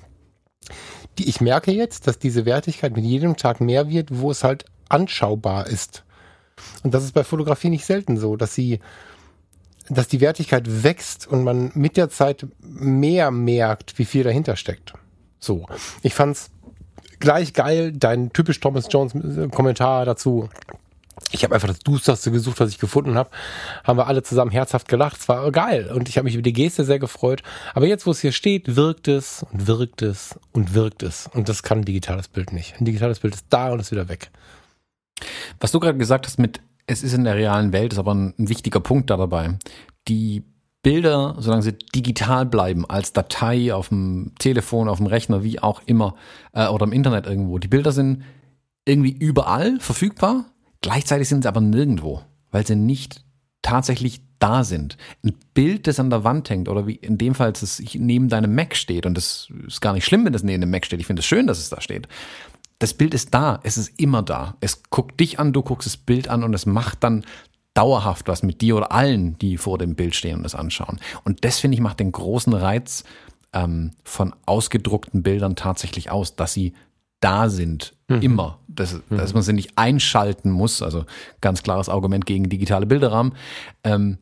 [1.19, 4.65] die, ich merke jetzt, dass diese Wertigkeit mit jedem Tag mehr wird, wo es halt
[4.89, 6.05] anschaubar ist.
[6.83, 8.81] Und das ist bei Fotografie nicht selten so, dass sie,
[9.89, 14.95] dass die Wertigkeit wächst und man mit der Zeit mehr merkt, wie viel dahinter steckt.
[15.41, 15.67] So.
[16.03, 16.51] Ich fand's
[17.19, 19.15] gleich geil, dein typisch Thomas Jones
[19.51, 20.49] Kommentar dazu.
[21.31, 23.31] Ich habe einfach das Dusterste gesucht, was ich gefunden habe.
[23.85, 25.21] Haben wir alle zusammen herzhaft gelacht.
[25.21, 27.43] Es war geil und ich habe mich über die Geste sehr gefreut.
[27.75, 31.29] Aber jetzt, wo es hier steht, wirkt es und wirkt es und wirkt es.
[31.33, 32.81] Und das kann ein digitales Bild nicht.
[32.81, 34.31] Ein digitales Bild ist da und ist wieder weg.
[35.61, 38.35] Was du gerade gesagt hast mit, es ist in der realen Welt, ist aber ein,
[38.39, 39.59] ein wichtiger Punkt da dabei.
[40.09, 40.45] Die
[40.83, 45.81] Bilder, solange sie digital bleiben, als Datei auf dem Telefon, auf dem Rechner, wie auch
[45.87, 46.15] immer,
[46.53, 48.23] äh, oder im Internet irgendwo, die Bilder sind
[48.85, 50.45] irgendwie überall verfügbar,
[50.85, 52.21] gleichzeitig sind sie aber nirgendwo,
[52.51, 53.25] weil sie nicht
[53.63, 54.99] tatsächlich da sind.
[55.25, 58.29] Ein Bild, das an der Wand hängt, oder wie in dem Fall, dass es neben
[58.29, 61.01] deinem Mac steht, und das ist gar nicht schlimm, wenn das neben dem Mac steht,
[61.01, 62.07] ich finde es schön, dass es da steht.
[62.81, 64.59] Das Bild ist da, es ist immer da.
[64.61, 67.25] Es guckt dich an, du guckst das Bild an und es macht dann
[67.73, 71.01] dauerhaft was mit dir oder allen, die vor dem Bild stehen und das anschauen.
[71.25, 73.05] Und das, finde ich, macht den großen Reiz
[73.55, 76.75] ähm, von ausgedruckten Bildern tatsächlich aus, dass sie
[77.25, 78.21] da sind, mhm.
[78.21, 78.59] immer.
[78.69, 79.17] Dass, mhm.
[79.17, 81.07] dass man sie nicht einschalten muss, also
[81.41, 83.35] ganz klares Argument gegen digitale Bilderrahmen.
[83.83, 84.19] Ähm,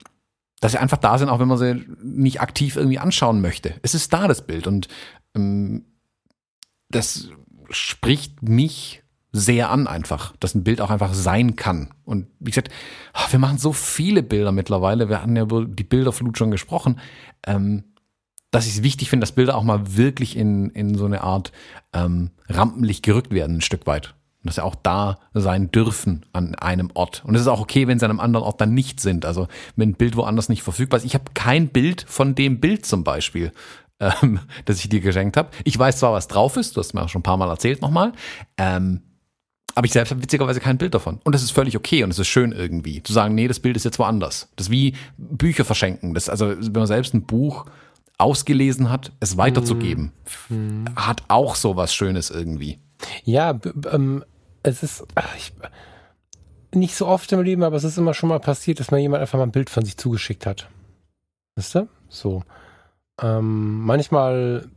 [0.61, 3.75] dass sie einfach da sind, auch wenn man sie nicht aktiv irgendwie anschauen möchte.
[3.83, 4.69] Es ist da, das Bild.
[4.69, 4.87] Und
[5.35, 5.85] ähm,
[6.89, 7.31] das
[7.71, 11.91] spricht mich sehr an einfach, dass ein Bild auch einfach sein kann.
[12.05, 12.69] Und wie gesagt,
[13.15, 15.09] ah, wir machen so viele Bilder mittlerweile.
[15.09, 17.01] Wir hatten ja über die Bilderflut schon gesprochen.
[17.45, 17.85] Ähm,
[18.53, 21.51] dass ich es wichtig finde, dass Bilder auch mal wirklich in, in so eine Art
[21.93, 24.15] ähm, Rampenlicht gerückt werden, ein Stück weit.
[24.43, 27.25] Und dass sie auch da sein dürfen an einem Ort.
[27.25, 29.25] Und es ist auch okay, wenn sie an einem anderen Ort dann nicht sind.
[29.25, 31.05] Also wenn ein Bild woanders nicht verfügbar ist.
[31.05, 33.53] Ich habe kein Bild von dem Bild zum Beispiel,
[34.01, 35.51] ähm, das ich dir geschenkt habe.
[35.65, 37.81] Ich weiß zwar, was drauf ist, du hast mir auch schon ein paar Mal erzählt
[37.81, 38.13] nochmal.
[38.59, 39.01] Ähm,
[39.75, 41.21] aber ich selbst habe witzigerweise kein Bild davon.
[41.25, 43.03] Und das ist völlig okay und es ist schön irgendwie.
[43.03, 44.51] Zu sagen, nee, das Bild ist jetzt woanders.
[44.57, 46.13] Das ist wie Bücher verschenken.
[46.13, 47.65] Das, also, wenn man selbst ein Buch
[48.23, 50.13] ausgelesen hat, es weiterzugeben,
[50.49, 50.85] mhm.
[50.97, 52.79] hat auch so was Schönes irgendwie.
[53.25, 53.59] Ja,
[53.91, 54.25] ähm,
[54.63, 55.53] es ist ach, ich,
[56.75, 59.21] nicht so oft im Leben, aber es ist immer schon mal passiert, dass mir jemand
[59.21, 60.69] einfach mal ein Bild von sich zugeschickt hat.
[61.57, 61.89] Wisst ihr?
[62.09, 62.43] So.
[63.21, 64.69] Ähm, manchmal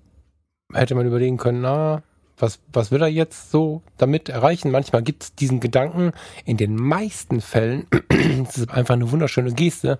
[0.73, 2.03] hätte man überlegen können, na,
[2.37, 4.71] was, was will er jetzt so damit erreichen?
[4.71, 6.11] Manchmal gibt es diesen Gedanken.
[6.43, 7.87] In den meisten Fällen
[8.43, 9.99] ist es einfach eine wunderschöne Geste.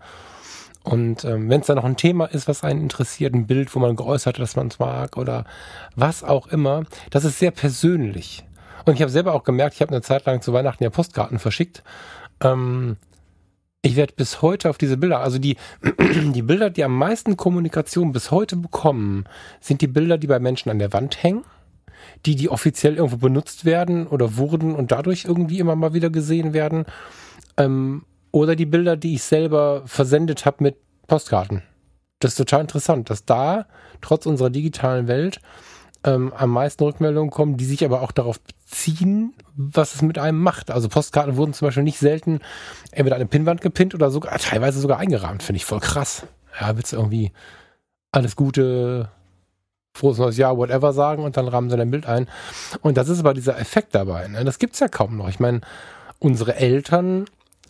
[0.85, 3.79] Und ähm, wenn es da noch ein Thema ist, was einen interessiert, ein Bild, wo
[3.79, 5.45] man geäußert hat, dass man es mag oder
[5.95, 8.45] was auch immer, das ist sehr persönlich.
[8.85, 11.39] Und ich habe selber auch gemerkt, ich habe eine Zeit lang zu Weihnachten ja Postkarten
[11.39, 11.83] verschickt.
[12.39, 12.97] Ähm,
[13.81, 15.57] ich werde bis heute auf diese Bilder, also die,
[16.33, 19.25] die Bilder, die am meisten Kommunikation bis heute bekommen,
[19.59, 21.45] sind die Bilder, die bei Menschen an der Wand hängen,
[22.27, 26.53] die, die offiziell irgendwo benutzt werden oder wurden und dadurch irgendwie immer mal wieder gesehen
[26.53, 26.85] werden.
[27.57, 28.03] Ähm,
[28.35, 30.75] oder die Bilder, die ich selber versendet habe mit
[31.07, 31.63] Postkarten.
[32.19, 33.65] Das ist total interessant, dass da
[34.01, 35.39] trotz unserer digitalen Welt
[36.03, 40.41] ähm, am meisten Rückmeldungen kommen, die sich aber auch darauf beziehen, was es mit einem
[40.41, 40.69] macht.
[40.69, 42.41] Also Postkarten wurden zum Beispiel nicht selten
[42.91, 45.41] entweder an eine Pinnwand gepinnt oder sogar teilweise sogar eingerahmt.
[45.41, 46.27] Finde ich voll krass.
[46.59, 47.31] Ja, willst du irgendwie
[48.11, 49.11] alles Gute,
[49.93, 52.27] frohes neues Jahr, whatever sagen und dann rahmen sie dein Bild ein.
[52.81, 54.27] Und das ist aber dieser Effekt dabei.
[54.27, 54.43] Ne?
[54.43, 55.29] Das gibt's ja kaum noch.
[55.29, 55.61] Ich meine,
[56.19, 57.27] unsere Eltern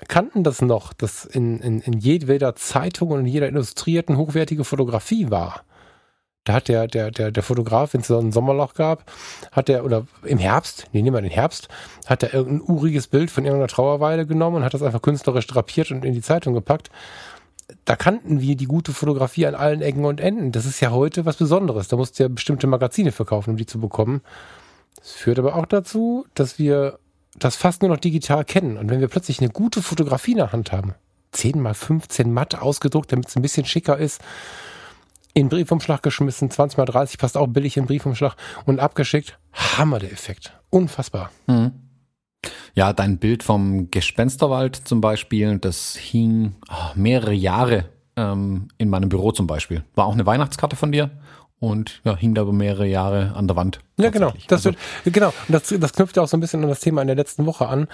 [0.07, 5.31] kannten das noch, dass in, in, in jeder Zeitung und in jeder illustrierten hochwertige Fotografie
[5.31, 5.63] war.
[6.45, 9.11] Da hat der, der, der, der Fotograf, wenn es so ein Sommerloch gab,
[9.51, 11.69] hat der, oder im Herbst, nee, nehmen wir den Herbst,
[12.05, 15.89] hat er irgendein uriges Bild von irgendeiner Trauerweide genommen und hat das einfach künstlerisch drapiert
[15.89, 16.91] und in die Zeitung gepackt.
[17.83, 20.51] Da kannten wir die gute Fotografie an allen Ecken und Enden.
[20.51, 21.87] Das ist ja heute was Besonderes.
[21.87, 24.21] Da musst du ja bestimmte Magazine verkaufen, um die zu bekommen.
[24.97, 26.99] Das führt aber auch dazu, dass wir
[27.37, 28.77] das fast nur noch digital kennen.
[28.77, 30.95] Und wenn wir plötzlich eine gute Fotografie in der Hand haben,
[31.31, 34.21] 10 mal 15 matt ausgedruckt, damit es ein bisschen schicker ist,
[35.33, 39.37] in Briefumschlag geschmissen, 20 mal 30 passt auch billig in Briefumschlag und abgeschickt.
[39.53, 40.57] Hammer der Effekt.
[40.69, 41.29] Unfassbar.
[41.47, 41.73] Mhm.
[42.73, 49.09] Ja, dein Bild vom Gespensterwald zum Beispiel, das hing oh, mehrere Jahre ähm, in meinem
[49.09, 49.83] Büro zum Beispiel.
[49.95, 51.11] War auch eine Weihnachtskarte von dir
[51.59, 53.79] und ja, hing da über mehrere Jahre an der Wand.
[53.97, 54.33] Ja, genau.
[54.47, 55.29] Das also, wird, genau.
[55.47, 57.45] Und das, das knüpft ja auch so ein bisschen an das Thema in der letzten
[57.45, 57.87] Woche an.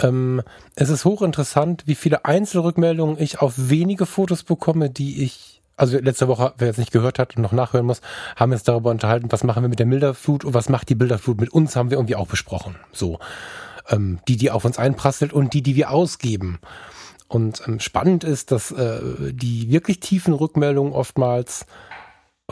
[0.00, 0.42] Ähm,
[0.76, 6.28] es ist hochinteressant, wie viele Einzelrückmeldungen ich auf wenige Fotos bekomme, die ich also letzte
[6.28, 8.02] Woche, wer jetzt nicht gehört hat und noch nachhören muss,
[8.36, 10.94] haben wir uns darüber unterhalten, was machen wir mit der Bilderflut und was macht die
[10.94, 12.76] Bilderflut mit uns, haben wir irgendwie auch besprochen.
[12.92, 13.18] So.
[13.88, 16.58] Ähm, die, die auf uns einprasselt und die, die wir ausgeben.
[17.28, 19.00] Und ähm, spannend ist, dass äh,
[19.32, 21.64] die wirklich tiefen Rückmeldungen oftmals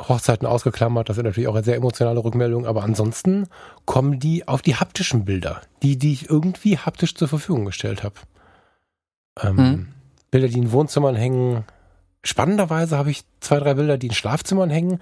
[0.09, 3.49] Hochzeiten ausgeklammert, das sind natürlich auch eine sehr emotionale Rückmeldung, aber ansonsten
[3.85, 8.15] kommen die auf die haptischen Bilder, die, die ich irgendwie haptisch zur Verfügung gestellt habe.
[9.43, 9.89] Ähm, mhm.
[10.31, 11.65] Bilder, die in Wohnzimmern hängen.
[12.23, 14.99] Spannenderweise habe ich zwei, drei Bilder, die in Schlafzimmern hängen.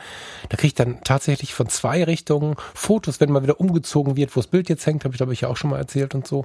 [0.48, 4.40] Da kriege ich dann tatsächlich von zwei Richtungen Fotos, wenn mal wieder umgezogen wird, wo
[4.40, 6.44] das Bild jetzt hängt, habe ich glaube ich ja auch schon mal erzählt und so.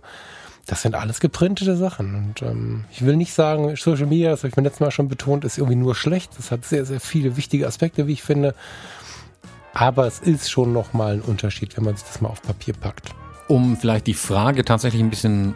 [0.65, 2.15] Das sind alles geprintete Sachen.
[2.15, 5.07] Und ähm, ich will nicht sagen, Social Media, das habe ich beim letzten Mal schon
[5.07, 6.31] betont, ist irgendwie nur schlecht.
[6.37, 8.55] Das hat sehr, sehr viele wichtige Aspekte, wie ich finde.
[9.73, 13.13] Aber es ist schon nochmal ein Unterschied, wenn man sich das mal auf Papier packt.
[13.47, 15.55] Um vielleicht die Frage tatsächlich ein bisschen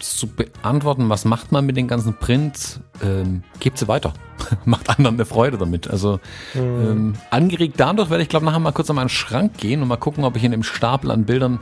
[0.00, 2.80] zu beantworten, was macht man mit den ganzen Prints?
[3.02, 4.12] Ähm, gebt sie weiter.
[4.64, 5.88] macht anderen eine Freude damit.
[5.88, 6.20] Also
[6.54, 6.60] mhm.
[6.60, 9.96] ähm, angeregt dadurch werde ich glaube nachher mal kurz an meinen Schrank gehen und mal
[9.96, 11.60] gucken, ob ich in dem Stapel an Bildern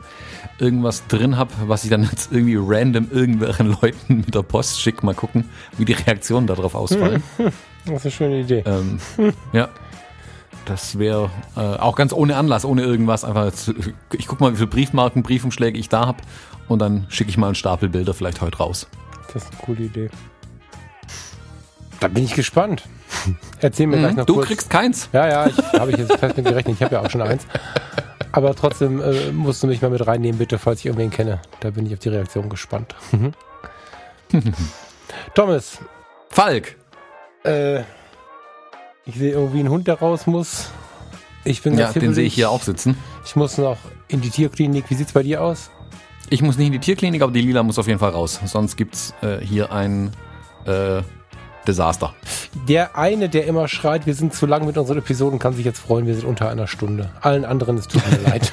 [0.59, 5.05] irgendwas drin habe, was ich dann jetzt irgendwie random irgendwelchen Leuten mit der Post schicke.
[5.05, 5.49] Mal gucken,
[5.79, 7.23] wie die Reaktionen darauf ausfallen.
[7.87, 8.63] Das ist eine schöne Idee.
[8.67, 9.01] Ähm,
[9.55, 9.71] ja.
[10.67, 13.25] Das wäre äh, auch ganz ohne Anlass, ohne irgendwas.
[13.25, 13.73] Einfach, jetzt,
[14.13, 16.19] ich gucke mal, wie viele Briefmarken, Briefumschläge ich da habe
[16.69, 18.87] und dann schicke ich mal einen Stapel Bilder vielleicht heute raus.
[19.33, 20.11] Das ist eine coole Idee.
[21.99, 22.85] Da bin ich gespannt.
[23.61, 24.47] Erzähl mir mhm, gleich noch Du kurz.
[24.47, 25.09] kriegst keins.
[25.13, 26.77] Ja, ja, ich habe ich jetzt fest mit gerechnet.
[26.77, 27.47] Ich habe ja auch schon eins.
[28.33, 31.41] Aber trotzdem äh, musst du mich mal mit reinnehmen, bitte, falls ich irgendwen kenne.
[31.61, 32.95] Da bin ich auf die Reaktion gespannt.
[35.35, 35.79] Thomas.
[36.31, 36.77] Falk.
[37.45, 37.83] Äh,
[39.11, 40.71] ich sehe irgendwie einen Hund, der raus muss.
[41.45, 42.97] Ich bin Ja, den sehe ich hier auch sitzen.
[43.25, 44.85] Ich muss noch in die Tierklinik.
[44.89, 45.71] Wie sieht's bei dir aus?
[46.29, 48.41] Ich muss nicht in die Tierklinik, aber die Lila muss auf jeden Fall raus.
[48.45, 50.13] Sonst gibt's äh, hier ein
[50.65, 51.03] äh,
[51.67, 52.15] Desaster.
[52.69, 55.81] Der eine, der immer schreit, wir sind zu lang mit unseren Episoden, kann sich jetzt
[55.81, 57.11] freuen, wir sind unter einer Stunde.
[57.21, 58.53] Allen anderen, es tut mir leid.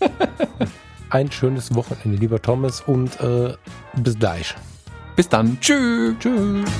[1.10, 3.54] Ein schönes Wochenende, lieber Thomas, und äh,
[3.96, 4.54] bis gleich.
[5.16, 5.58] Bis dann.
[5.60, 6.14] Tschüss.
[6.18, 6.70] Tschüss.